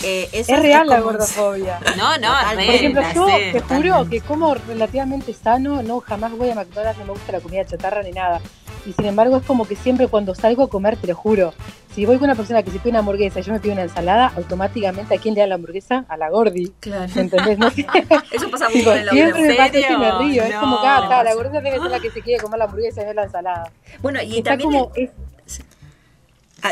[0.03, 1.79] Eh, eso Es real la gordofobia.
[1.97, 2.55] No, no, Total.
[2.55, 4.09] Por ejemplo, yo sé, te juro totalmente.
[4.09, 8.01] que como relativamente sano, no jamás voy a McDonald's, no me gusta la comida chatarra
[8.03, 8.41] ni nada.
[8.85, 11.53] Y sin embargo es como que siempre cuando salgo a comer, te lo juro,
[11.93, 13.83] si voy con una persona que se pide una hamburguesa y yo me pido una
[13.83, 16.05] ensalada, automáticamente a quién le da la hamburguesa?
[16.07, 16.71] A la gordi.
[16.79, 17.11] Claro.
[17.15, 17.59] ¿Me entendés?
[17.59, 17.85] No sé.
[18.31, 20.43] Eso pasa mucho en la siempre me ¿En pasa y me río.
[20.43, 23.01] Es como que, ah, la gordita debe ser la que se quiere comer la hamburguesa
[23.03, 23.71] y no la ensalada.
[24.01, 24.71] Bueno, y Está también...
[24.71, 25.11] como, es-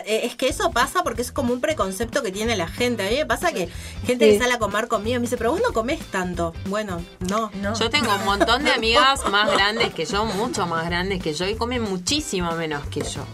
[0.06, 3.06] Es que eso pasa porque es como un preconcepto que tiene la gente.
[3.08, 3.69] A mí me pasa que
[4.06, 4.32] gente Sí.
[4.34, 6.54] que sale a comer conmigo me dice, pero vos no comés tanto.
[6.65, 7.52] Bueno, no.
[7.62, 7.73] no.
[7.78, 11.47] Yo tengo un montón de amigas más grandes que yo, mucho más grandes que yo,
[11.47, 13.25] y comen muchísimo menos que yo.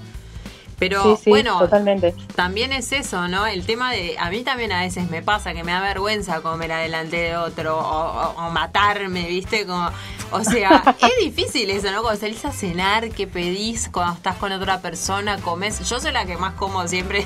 [0.78, 2.14] Pero sí, sí, bueno, totalmente.
[2.36, 3.46] también es eso, ¿no?
[3.48, 4.18] El tema de.
[4.20, 7.78] A mí también a veces me pasa que me da vergüenza comer adelante de otro
[7.78, 9.66] o, o- o matarme, ¿viste?
[9.66, 9.90] Como,
[10.32, 12.02] o sea, es difícil eso, ¿no?
[12.02, 13.88] Cuando salís a cenar, ¿qué pedís?
[13.90, 15.80] Cuando estás con otra persona, comes.
[15.88, 17.26] Yo soy la que más como siempre.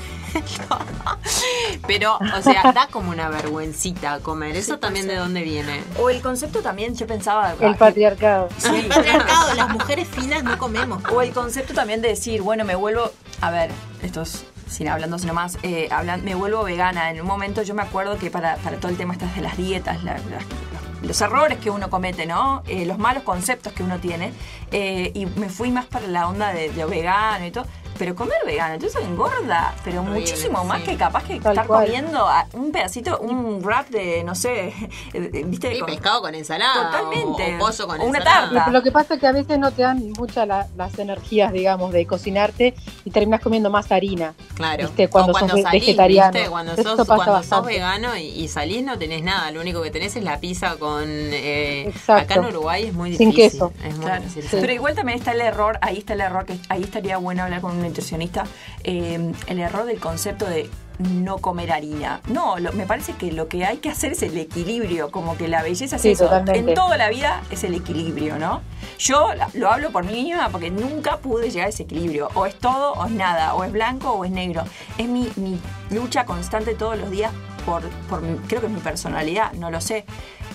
[1.86, 4.56] Pero, o sea, da como una vergüencita comer.
[4.56, 5.82] ¿Eso también de dónde viene?
[5.98, 7.54] O el concepto también, yo pensaba...
[7.60, 8.48] El patriarcado.
[8.72, 11.02] El patriarcado, las mujeres finas no comemos.
[11.12, 13.10] O el concepto también de decir, bueno, me vuelvo,
[13.40, 13.70] a ver,
[14.02, 15.88] esto es sin hablando sino más, eh,
[16.22, 17.10] me vuelvo vegana.
[17.10, 19.56] En un momento yo me acuerdo que para, para todo el tema estas de las
[19.56, 19.98] dietas,
[21.02, 22.62] los, errores que uno comete, ¿no?
[22.68, 24.32] Eh, los malos conceptos que uno tiene.
[24.70, 27.66] eh, y me fui más para la onda de vegano y todo.
[28.00, 30.86] Pero comer vegano, entonces engorda, pero muchísimo más sí.
[30.86, 31.84] que capaz que Tal estar cual.
[31.84, 34.72] comiendo a- un pedacito, un wrap de, no sé,
[35.12, 35.74] eh, ¿viste?
[35.74, 36.90] Sí, Con- pescado con ensalada.
[36.90, 37.54] Totalmente.
[37.54, 38.50] O, o pollo con O una ensalada.
[38.54, 38.70] tarta.
[38.70, 41.92] Lo que pasa es que a veces no te dan muchas la- las energías, digamos,
[41.92, 44.32] de cocinarte y terminas comiendo más harina.
[44.54, 44.86] Claro.
[44.86, 45.08] ¿Viste?
[45.08, 46.32] Cuando o cuando sos ve- salís, vegetariano.
[46.32, 46.48] ¿viste?
[46.48, 47.68] Cuando Eso sos, pasa cuando sos bastante.
[47.74, 49.50] vegano y, y salís no tenés nada.
[49.50, 51.04] Lo único que tenés es la pizza con...
[51.06, 52.22] eh, Exacto.
[52.32, 53.74] acá en Uruguay es muy Sin queso.
[53.84, 54.22] Es muy Claro.
[54.22, 54.58] difícil.
[54.58, 57.60] Pero igual también está el error, ahí está el error, que ahí estaría bueno hablar
[57.60, 58.44] con un nutricionista,
[58.84, 62.20] eh, el error del concepto de no comer harina.
[62.28, 65.48] No, lo- me parece que lo que hay que hacer es el equilibrio, como que
[65.48, 66.30] la belleza es Sí, eso.
[66.48, 68.60] En toda la vida es el equilibrio, ¿no?
[68.98, 72.28] Yo lo hablo por mí misma porque nunca pude llegar a ese equilibrio.
[72.34, 74.62] O es todo o es nada, o es blanco o es negro.
[74.98, 75.58] Es mi, mi
[75.90, 77.32] lucha constante todos los días
[77.64, 80.04] por, por creo que es mi personalidad, no lo sé.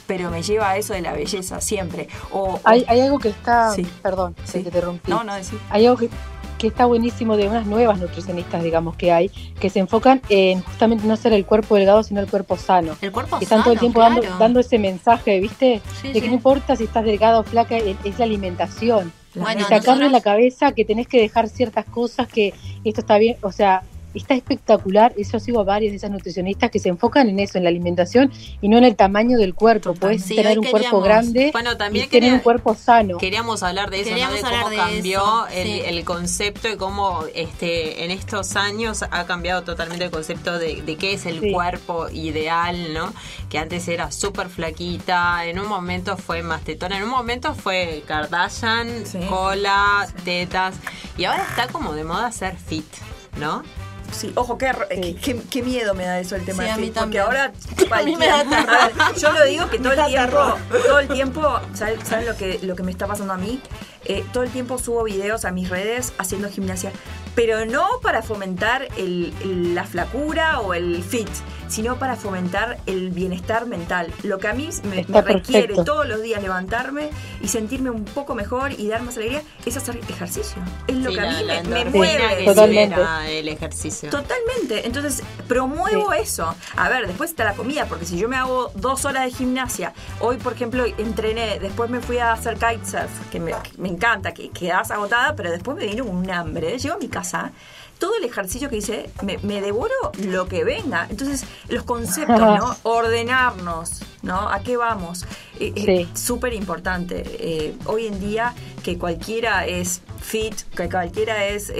[0.06, 2.08] Pero me lleva a eso de la belleza siempre.
[2.32, 3.82] O, o- Hay, hay algo que está, Sí.
[4.04, 4.62] perdón, Sí.
[4.62, 5.10] que te rompí.
[5.10, 5.58] No, no decir.
[5.72, 6.10] Hay algo que,
[6.66, 11.06] que está buenísimo de unas nuevas nutricionistas, digamos, que hay, que se enfocan en justamente
[11.06, 12.96] no ser el cuerpo delgado, sino el cuerpo sano.
[13.02, 14.16] El cuerpo Que están todo el tiempo claro.
[14.20, 15.80] dando, dando ese mensaje, ¿viste?
[16.02, 16.22] Sí, de sí.
[16.22, 19.14] que no importa si estás delgado o flaca, es la alimentación.
[19.36, 23.18] Bueno, y sacarle nosotros- la cabeza que tenés que dejar ciertas cosas, que esto está
[23.20, 23.84] bien, o sea,
[24.20, 25.14] está espectacular.
[25.18, 28.32] Yo sigo a varias de esas nutricionistas que se enfocan en eso, en la alimentación
[28.62, 29.94] y no en el tamaño del cuerpo.
[29.94, 33.18] Puedes Sí, tener un cuerpo grande Bueno, también y tener quería- un cuerpo sano.
[33.18, 34.32] Queríamos hablar de eso, ¿no?
[34.34, 35.82] De cómo de cambió eso, el, sí.
[35.86, 40.96] el concepto y cómo este, en estos años ha cambiado totalmente el concepto de, de
[40.98, 41.52] qué es el Sí.
[41.52, 43.14] cuerpo ideal, ¿no?
[43.50, 48.04] Que antes era súper flaquita, en un momento fue más tetona, en un momento fue
[48.08, 49.20] Kardashian, Sí.
[49.30, 50.76] cola, tetas,
[51.18, 52.86] y ahora está como de moda ser fit,
[53.40, 53.64] ¿no?
[54.12, 55.02] Sí, ojo, qué, Sí.
[55.02, 57.52] qué, qué- qué miedo me da eso el tema Sí, de a mí porque ahora
[57.92, 58.44] A mí me da
[59.18, 62.84] yo lo digo que todo el tiempo, todo el tiempo, ¿saben, lo que lo que
[62.84, 63.60] me está pasando a mí?
[64.06, 66.92] Eh, todo el tiempo subo videos a mis redes haciendo gimnasia,
[67.36, 71.28] pero no para fomentar el- el- la flacura o el fit,
[71.68, 74.12] sino para fomentar el bienestar mental.
[74.24, 75.84] Lo que a mí me, requiere perfecto.
[75.84, 77.10] todos los días levantarme
[77.42, 80.62] y sentirme un poco mejor y dar más alegría es hacer ejercicio.
[80.88, 82.38] Es lo Sí, que a mí me, me mueve.
[82.40, 82.96] que Totalmente.
[82.96, 84.10] libera el ejercicio.
[84.10, 84.86] Totalmente.
[84.86, 86.54] Entonces, promuevo eso.
[86.76, 89.94] A ver, después está la comida, porque si yo me hago dos horas de gimnasia,
[90.20, 94.34] hoy, por ejemplo, entrené, después me fui a hacer kitesurf, que me, que me encanta,
[94.34, 96.78] que quedas agotada, pero después me vino un hambre.
[96.78, 97.52] Llego a mi casa
[98.00, 99.94] todo el ejercicio que dice, me, me devoro
[100.26, 101.08] lo que venga.
[101.10, 102.76] Entonces, los conceptos, ¿no?
[102.84, 104.50] Ordenarnos, ¿no?
[104.50, 105.26] ¿A qué vamos?
[105.60, 107.24] Eh, eh, Súper importante.
[107.26, 111.72] Eh, hoy en día que cualquiera es fit, que cualquiera es,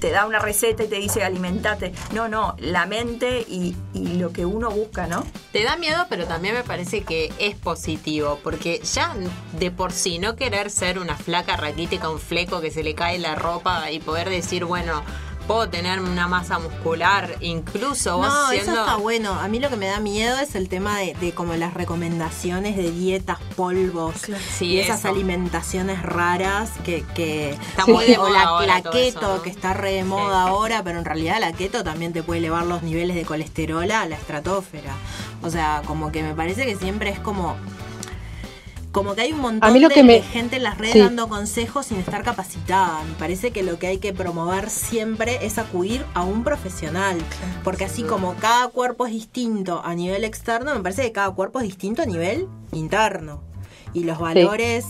[0.00, 1.92] te da una receta y te dice alimentate.
[2.12, 5.24] No, no, la mente y, y, lo que uno busca, ¿no?
[5.52, 9.14] Te da miedo, pero también me parece que es positivo, porque ya
[9.58, 13.18] de por sí no querer ser una flaca raquítica, un fleco que se le cae
[13.18, 15.02] la ropa y poder decir, bueno,
[15.46, 19.32] puedo tener una masa muscular, incluso vos No, eso está bueno.
[19.32, 22.90] A mí lo que me da miedo es el tema de, como las recomendaciones de
[22.90, 24.14] dietas, polvos
[24.60, 29.92] y esas alimentaciones raras que, que está muy de moda la, keto que está re
[29.92, 33.24] de moda ahora, pero en realidad la keto también te puede elevar los niveles de
[33.24, 34.94] colesterol a la estratosfera.
[35.42, 37.56] O sea, como que me parece que siempre es como
[38.96, 43.02] como que hay un montón de, gente en las redes dando consejos sin estar capacitada.
[43.04, 47.18] Me parece que lo que hay que promover siempre es acudir a un profesional.
[47.62, 51.60] Porque así como cada cuerpo es distinto a nivel externo, me parece que cada cuerpo
[51.60, 53.42] es distinto a nivel interno.
[53.92, 54.86] Y los valores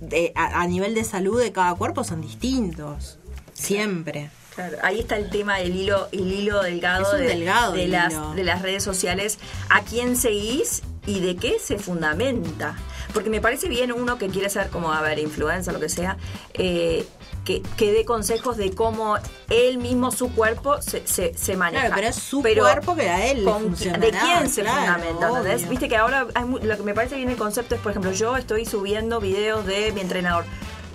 [0.00, 3.18] de, a, nivel de salud de cada cuerpo son distintos.
[3.52, 4.30] Siempre.
[4.54, 8.62] Claro, ahí está el tema del hilo, el hilo delgado, de, de, las, de las
[8.62, 9.40] redes sociales.
[9.70, 12.76] ¿A quién seguís y de qué se fundamenta?
[13.12, 16.16] Porque me parece bien uno que quiere ser como, a ver, influencer, lo que sea,
[16.54, 17.06] eh,
[17.44, 19.16] que, que dé consejos de cómo
[19.48, 21.86] él mismo, su cuerpo, se, se, maneja.
[21.86, 25.30] Claro, pero es su cuerpo que a él ¿De quién se fundamenta?
[25.68, 26.26] Viste que ahora
[26.62, 29.92] lo que me parece bien el concepto es, por ejemplo, yo estoy subiendo videos de
[29.92, 30.44] mi entrenador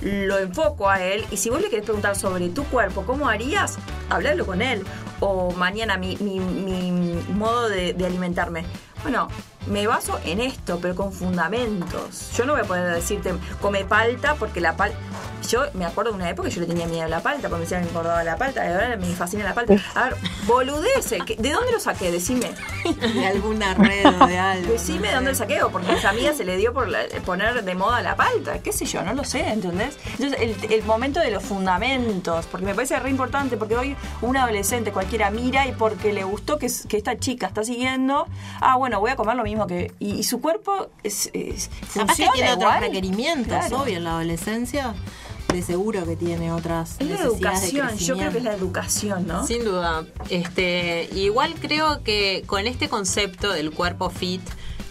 [0.02, 3.78] lo enfoco a él y si vos le querés preguntar sobre tu cuerpo, ¿cómo harías?
[4.10, 4.84] Hablarlo con él.
[5.20, 6.92] O mañana mi, mi, mi
[7.34, 8.66] modo de, de, alimentarme.
[9.02, 9.30] Bueno,
[9.68, 12.32] me baso en esto, pero con fundamentos.
[12.36, 14.98] Yo no voy a poder decirte, come palta, porque la palta...
[15.48, 17.58] Yo me acuerdo de una época que yo le tenía miedo a la palta, porque
[17.58, 19.76] me decían que me engordaba la palta, y ahora me fascina la palta.
[19.94, 20.16] A ver,
[20.48, 22.12] boludece, ¿de dónde lo saqué?
[22.12, 22.52] Decime.
[23.14, 24.72] De alguna red o de algo.
[24.72, 26.88] Decime de dónde lo saqué, o porque a mis amigas se le dio por
[27.26, 30.00] poner de moda la palta, qué sé yo, no lo sé, ¿entendés?
[30.18, 34.38] Entonces, el, el momento de los fundamentos, porque me parece re importante, porque hoy un
[34.38, 38.26] adolescente cualquiera mira y porque le gustó que, que esta chica está siguiendo,
[38.62, 39.92] ah, bueno, voy a comer lo mismo que.
[40.00, 44.94] Y, su cuerpo es, es Capaz que tiene otros requerimientos, obvio, en la adolescencia.
[45.54, 46.98] De seguro que tiene otras.
[47.00, 49.48] Es la educación, yo creo que es la educación, ¿no?
[49.48, 50.06] Sin duda.
[50.30, 54.42] Este, igual creo que con este concepto del cuerpo fit,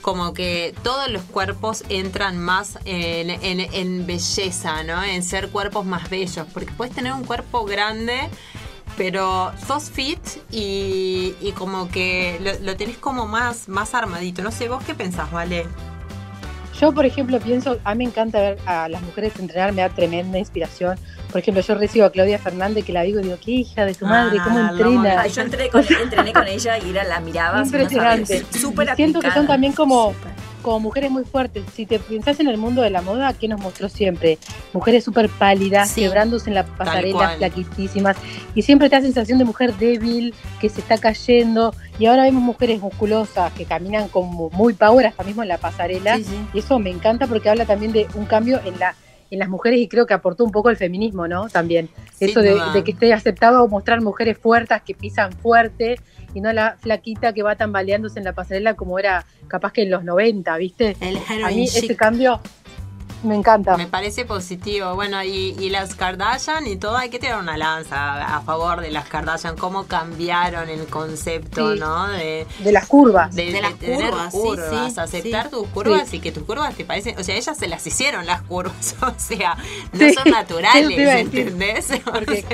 [0.00, 5.02] como que todos los cuerpos entran más en, en, belleza, ¿no?
[5.02, 6.46] En ser cuerpos más bellos.
[6.52, 8.30] Porque puedes tener un cuerpo grande
[8.96, 10.20] pero sos fit
[10.50, 14.42] y, y como que lo, tenés como más, más armadito.
[14.42, 15.66] No sé, ¿vos qué pensás, Vale?
[16.80, 19.90] Yo, por ejemplo, pienso, a mí me encanta ver a las mujeres entrenar, me da
[19.90, 20.98] tremenda inspiración.
[21.30, 23.94] Por ejemplo, yo recibo a Claudia Fernández que la digo y digo, qué hija de
[23.94, 25.26] tu madre, cómo ah, entrena.
[25.28, 27.62] yo entrené con, entrené con, ella y era, la miraba.
[27.64, 28.44] Impresionante.
[28.50, 30.14] Súper Siento que son también como
[30.64, 31.62] como mujeres muy fuertes.
[31.74, 34.38] Si te piensas en el mundo de la moda, ¿qué nos mostró siempre?
[34.72, 38.16] Mujeres súper pálidas, quebrándose en la pasarela, flaquitísimas.
[38.54, 41.74] Y siempre te da sensación de mujer débil, que se está cayendo.
[41.98, 46.18] Y ahora vemos mujeres musculosas que caminan como muy power hasta mismo en la pasarela.
[46.18, 48.96] Y eso me encanta porque habla también de un cambio en la
[49.30, 51.48] en las mujeres y creo que aportó un poco el feminismo, ¿no?
[51.48, 51.88] También.
[52.20, 55.96] Eso de, de, que esté aceptado mostrar mujeres fuertes que pisan fuerte
[56.34, 59.90] y no la flaquita que va tambaleándose en la pasarela como era capaz que en
[59.90, 60.96] los 90, ¿viste?
[61.00, 62.40] El a mí ese cambio
[63.24, 63.76] me encanta.
[63.76, 64.94] Me parece positivo.
[64.94, 69.08] Bueno, y, las Kardashian y todo, hay que tirar una lanza a favor de las
[69.08, 72.08] Kardashian, cómo cambiaron el concepto, ¿no?
[72.08, 73.34] De, las curvas.
[73.34, 77.34] De, las curvas, curvas aceptar tus curvas y que tus curvas te parecen, o sea,
[77.34, 79.56] ellas se las hicieron las curvas, o sea,
[79.92, 81.88] no son naturales, ¿entendés?
[82.04, 82.44] Porque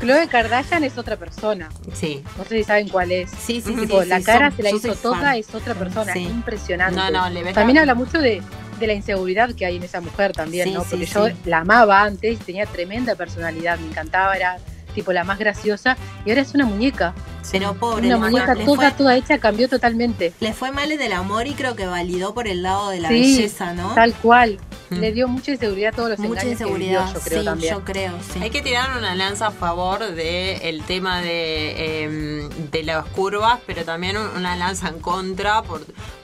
[0.00, 1.68] Chloe Kardashian es otra persona.
[1.94, 2.22] Sí.
[2.36, 3.30] No sé si saben cuál es.
[3.30, 3.74] Sí, sí,
[4.06, 6.96] La cara se la hizo toda, es otra persona, es impresionante.
[6.96, 8.42] No, no, le También habla mucho de
[8.82, 10.82] de la inseguridad que hay en esa mujer también, ¿no?
[10.82, 14.58] Porque yo la amaba antes, tenía tremenda personalidad, me encantaba, era
[14.94, 17.14] tipo la más graciosa, y ahora es una muñeca.
[17.50, 20.32] Pero pobre, una muñeca toda, toda hecha cambió totalmente.
[20.40, 23.74] Le fue mal del amor y creo que validó por el lado de la belleza,
[23.74, 23.94] ¿no?
[23.94, 24.58] Tal cual.
[24.90, 27.74] Le dio mucha inseguridad a todos los Mucha inseguridad, yo creo también.
[27.74, 28.40] Yo creo, sí.
[28.42, 33.58] Hay que tirar una lanza a favor del el tema de, em, de las curvas,
[33.66, 35.80] pero también una lanza en contra por,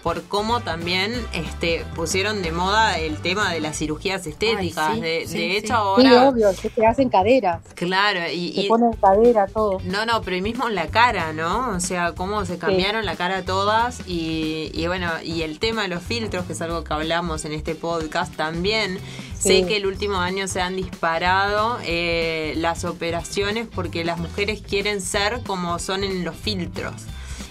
[0.09, 4.98] por cómo también este, pusieron de moda el tema de las cirugías estéticas.
[4.98, 6.02] de, hecho, ahora.
[6.02, 7.61] Sí, obvio, que se hacen caderas.
[7.74, 8.54] Claro, y.
[8.54, 9.82] Se ponen cadera, todo.
[9.84, 11.76] No, no, pero mismo en la cara, ¿no?
[11.76, 14.00] O sea, cómo se cambiaron la cara todas.
[14.09, 17.52] Y, y bueno, y el tema de los filtros, que es algo que hablamos en
[17.52, 18.98] este podcast también
[19.38, 25.00] Sé que el último año se han disparado eh, las operaciones porque las mujeres quieren
[25.02, 26.94] ser como son en los filtros.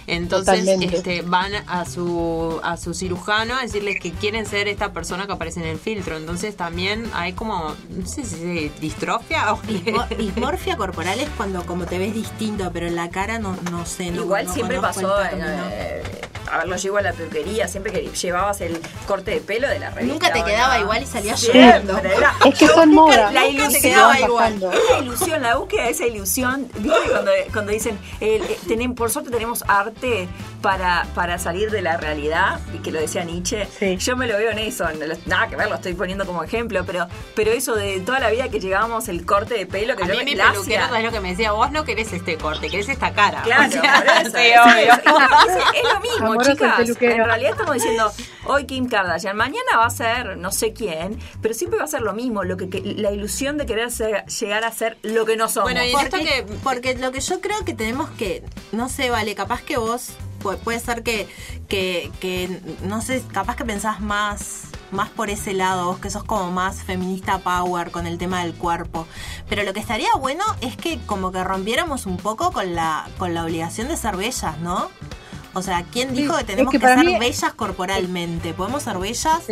[0.08, 5.26] Entonces este, van a su, a su cirujano a decirles que quieren ser esta persona
[5.26, 6.16] que aparece en el filtro.
[6.16, 9.60] Entonces también hay como, no sé si es distrofia o...
[10.18, 14.06] Dismorfia corporal es cuando como te ves distinto, pero en la cara no, no sé.
[14.06, 15.14] Igual siempre pasó...
[15.22, 16.02] Eh,
[16.50, 19.78] a ver, lo llevo a la peluquería, siempre que llevabas el corte de pelo de
[19.78, 20.12] la revista.
[20.12, 21.98] Nunca te quedaba igual y salías llorando.
[22.44, 23.32] es que son modas.
[23.32, 24.60] La ilusión, igual.
[24.60, 26.68] la ilusión, la búsqueda esa ilusión.
[26.78, 28.40] ¿Viste cuando, cuando dicen, eh,
[28.96, 29.64] por suerte tenemos
[29.98, 30.28] arte
[30.62, 33.68] para, para salir de la realidad, y que lo decía Nietzsche,
[33.98, 34.86] yo me lo veo en eso,
[35.26, 38.48] nada que ver, lo estoy poniendo como ejemplo, pero, pero eso de toda la vida
[38.48, 41.20] que llegábamos el corte de pelo, que a yo mí mi peluquero es lo que
[41.20, 43.42] me decía, vos no querés este corte, querés esta cara.
[43.42, 44.32] Claro, es,
[45.84, 46.88] lo mismo, chicas.
[47.08, 48.12] En realidad estamos diciendo,
[48.46, 52.02] hoy Kim Kardashian, mañana va a ser no sé quién, pero siempre va a ser
[52.02, 55.72] lo mismo, lo que, la ilusión de querer llegar a ser lo que no somos.
[55.72, 58.42] Bueno, y porque, que, porque lo que yo creo que tenemos que,
[58.72, 59.87] no sé, vale, capaz que vos
[60.64, 61.28] puede, ser que,
[61.68, 66.50] que, no sé, capaz que pensás más más por ese lado, vos que sos como
[66.50, 69.06] más feminista power con el tema del cuerpo.
[69.46, 73.34] Pero lo que estaría bueno es que como que rompiéramos un poco con la, con
[73.34, 74.90] la obligación de ser bellas, ¿no?
[75.54, 78.54] O sea, ¿quién dijo que tenemos que, ser bellas corporalmente?
[78.54, 79.42] Podemos ser bellas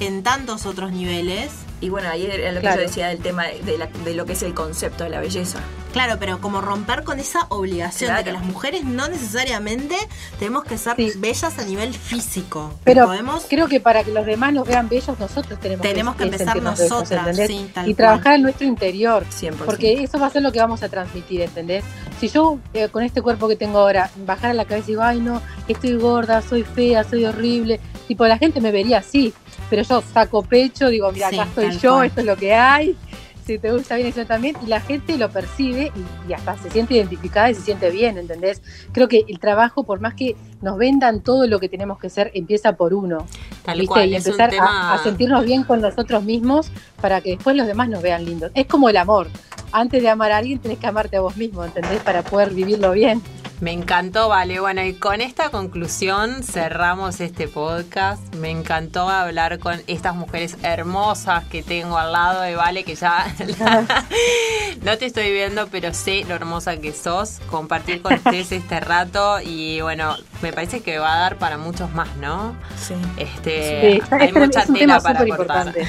[0.00, 4.14] en tantos otros niveles y bueno, ahí era lo que yo decía del tema de,
[4.14, 5.58] lo que es el concepto de la belleza.
[5.92, 9.94] Claro, pero como romper con esa obligación de que las mujeres no necesariamente
[10.38, 12.72] tenemos que ser bellas a nivel físico.
[12.84, 13.10] Pero
[13.48, 17.38] creo que para que los demás nos vean bellos, nosotros tenemos, tenemos que, empezar nosotras
[17.84, 19.26] y trabajar en nuestro interior.
[19.64, 21.84] Porque eso va a ser lo que vamos a transmitir, ¿entendés?
[22.20, 25.20] Si yo eh, con este cuerpo que tengo ahora bajara la cabeza y digo, ay
[25.20, 25.42] no,
[25.72, 29.32] estoy gorda, soy fea, soy horrible, tipo la gente me vería así
[29.68, 32.96] pero yo saco pecho, digo, mira, acá estoy yo, esto es lo que hay,
[33.44, 35.92] si te gusta bien eso también, y la gente lo percibe
[36.28, 38.60] y, hasta se siente identificada y se siente bien, ¿entendés?
[38.92, 42.30] Creo que el trabajo, por más que nos vendan todo lo que tenemos que ser,
[42.34, 43.26] empieza por uno.
[43.64, 47.88] Tal Cual, y empezar a, sentirnos bien con nosotros mismos para que después los demás
[47.88, 48.50] nos vean lindos.
[48.54, 49.28] Es como el amor.
[49.72, 52.00] Antes de amar a alguien tenés que amarte a vos mismo, ¿entendés?
[52.02, 53.22] Para poder vivirlo bien.
[53.60, 54.60] Me encantó, Vale.
[54.60, 58.34] Bueno, y con esta conclusión cerramos este podcast.
[58.34, 63.26] Me encantó hablar con estas mujeres hermosas que tengo al lado de Vale, que ya
[64.82, 67.40] no te estoy viendo, pero sé lo hermosa que sos.
[67.50, 71.90] Compartir con ustedes este rato y bueno, me parece que va a dar para muchos
[71.92, 72.54] más, ¿no?
[72.78, 72.94] Sí.
[73.16, 75.72] Este, hay mucha tela para cortar.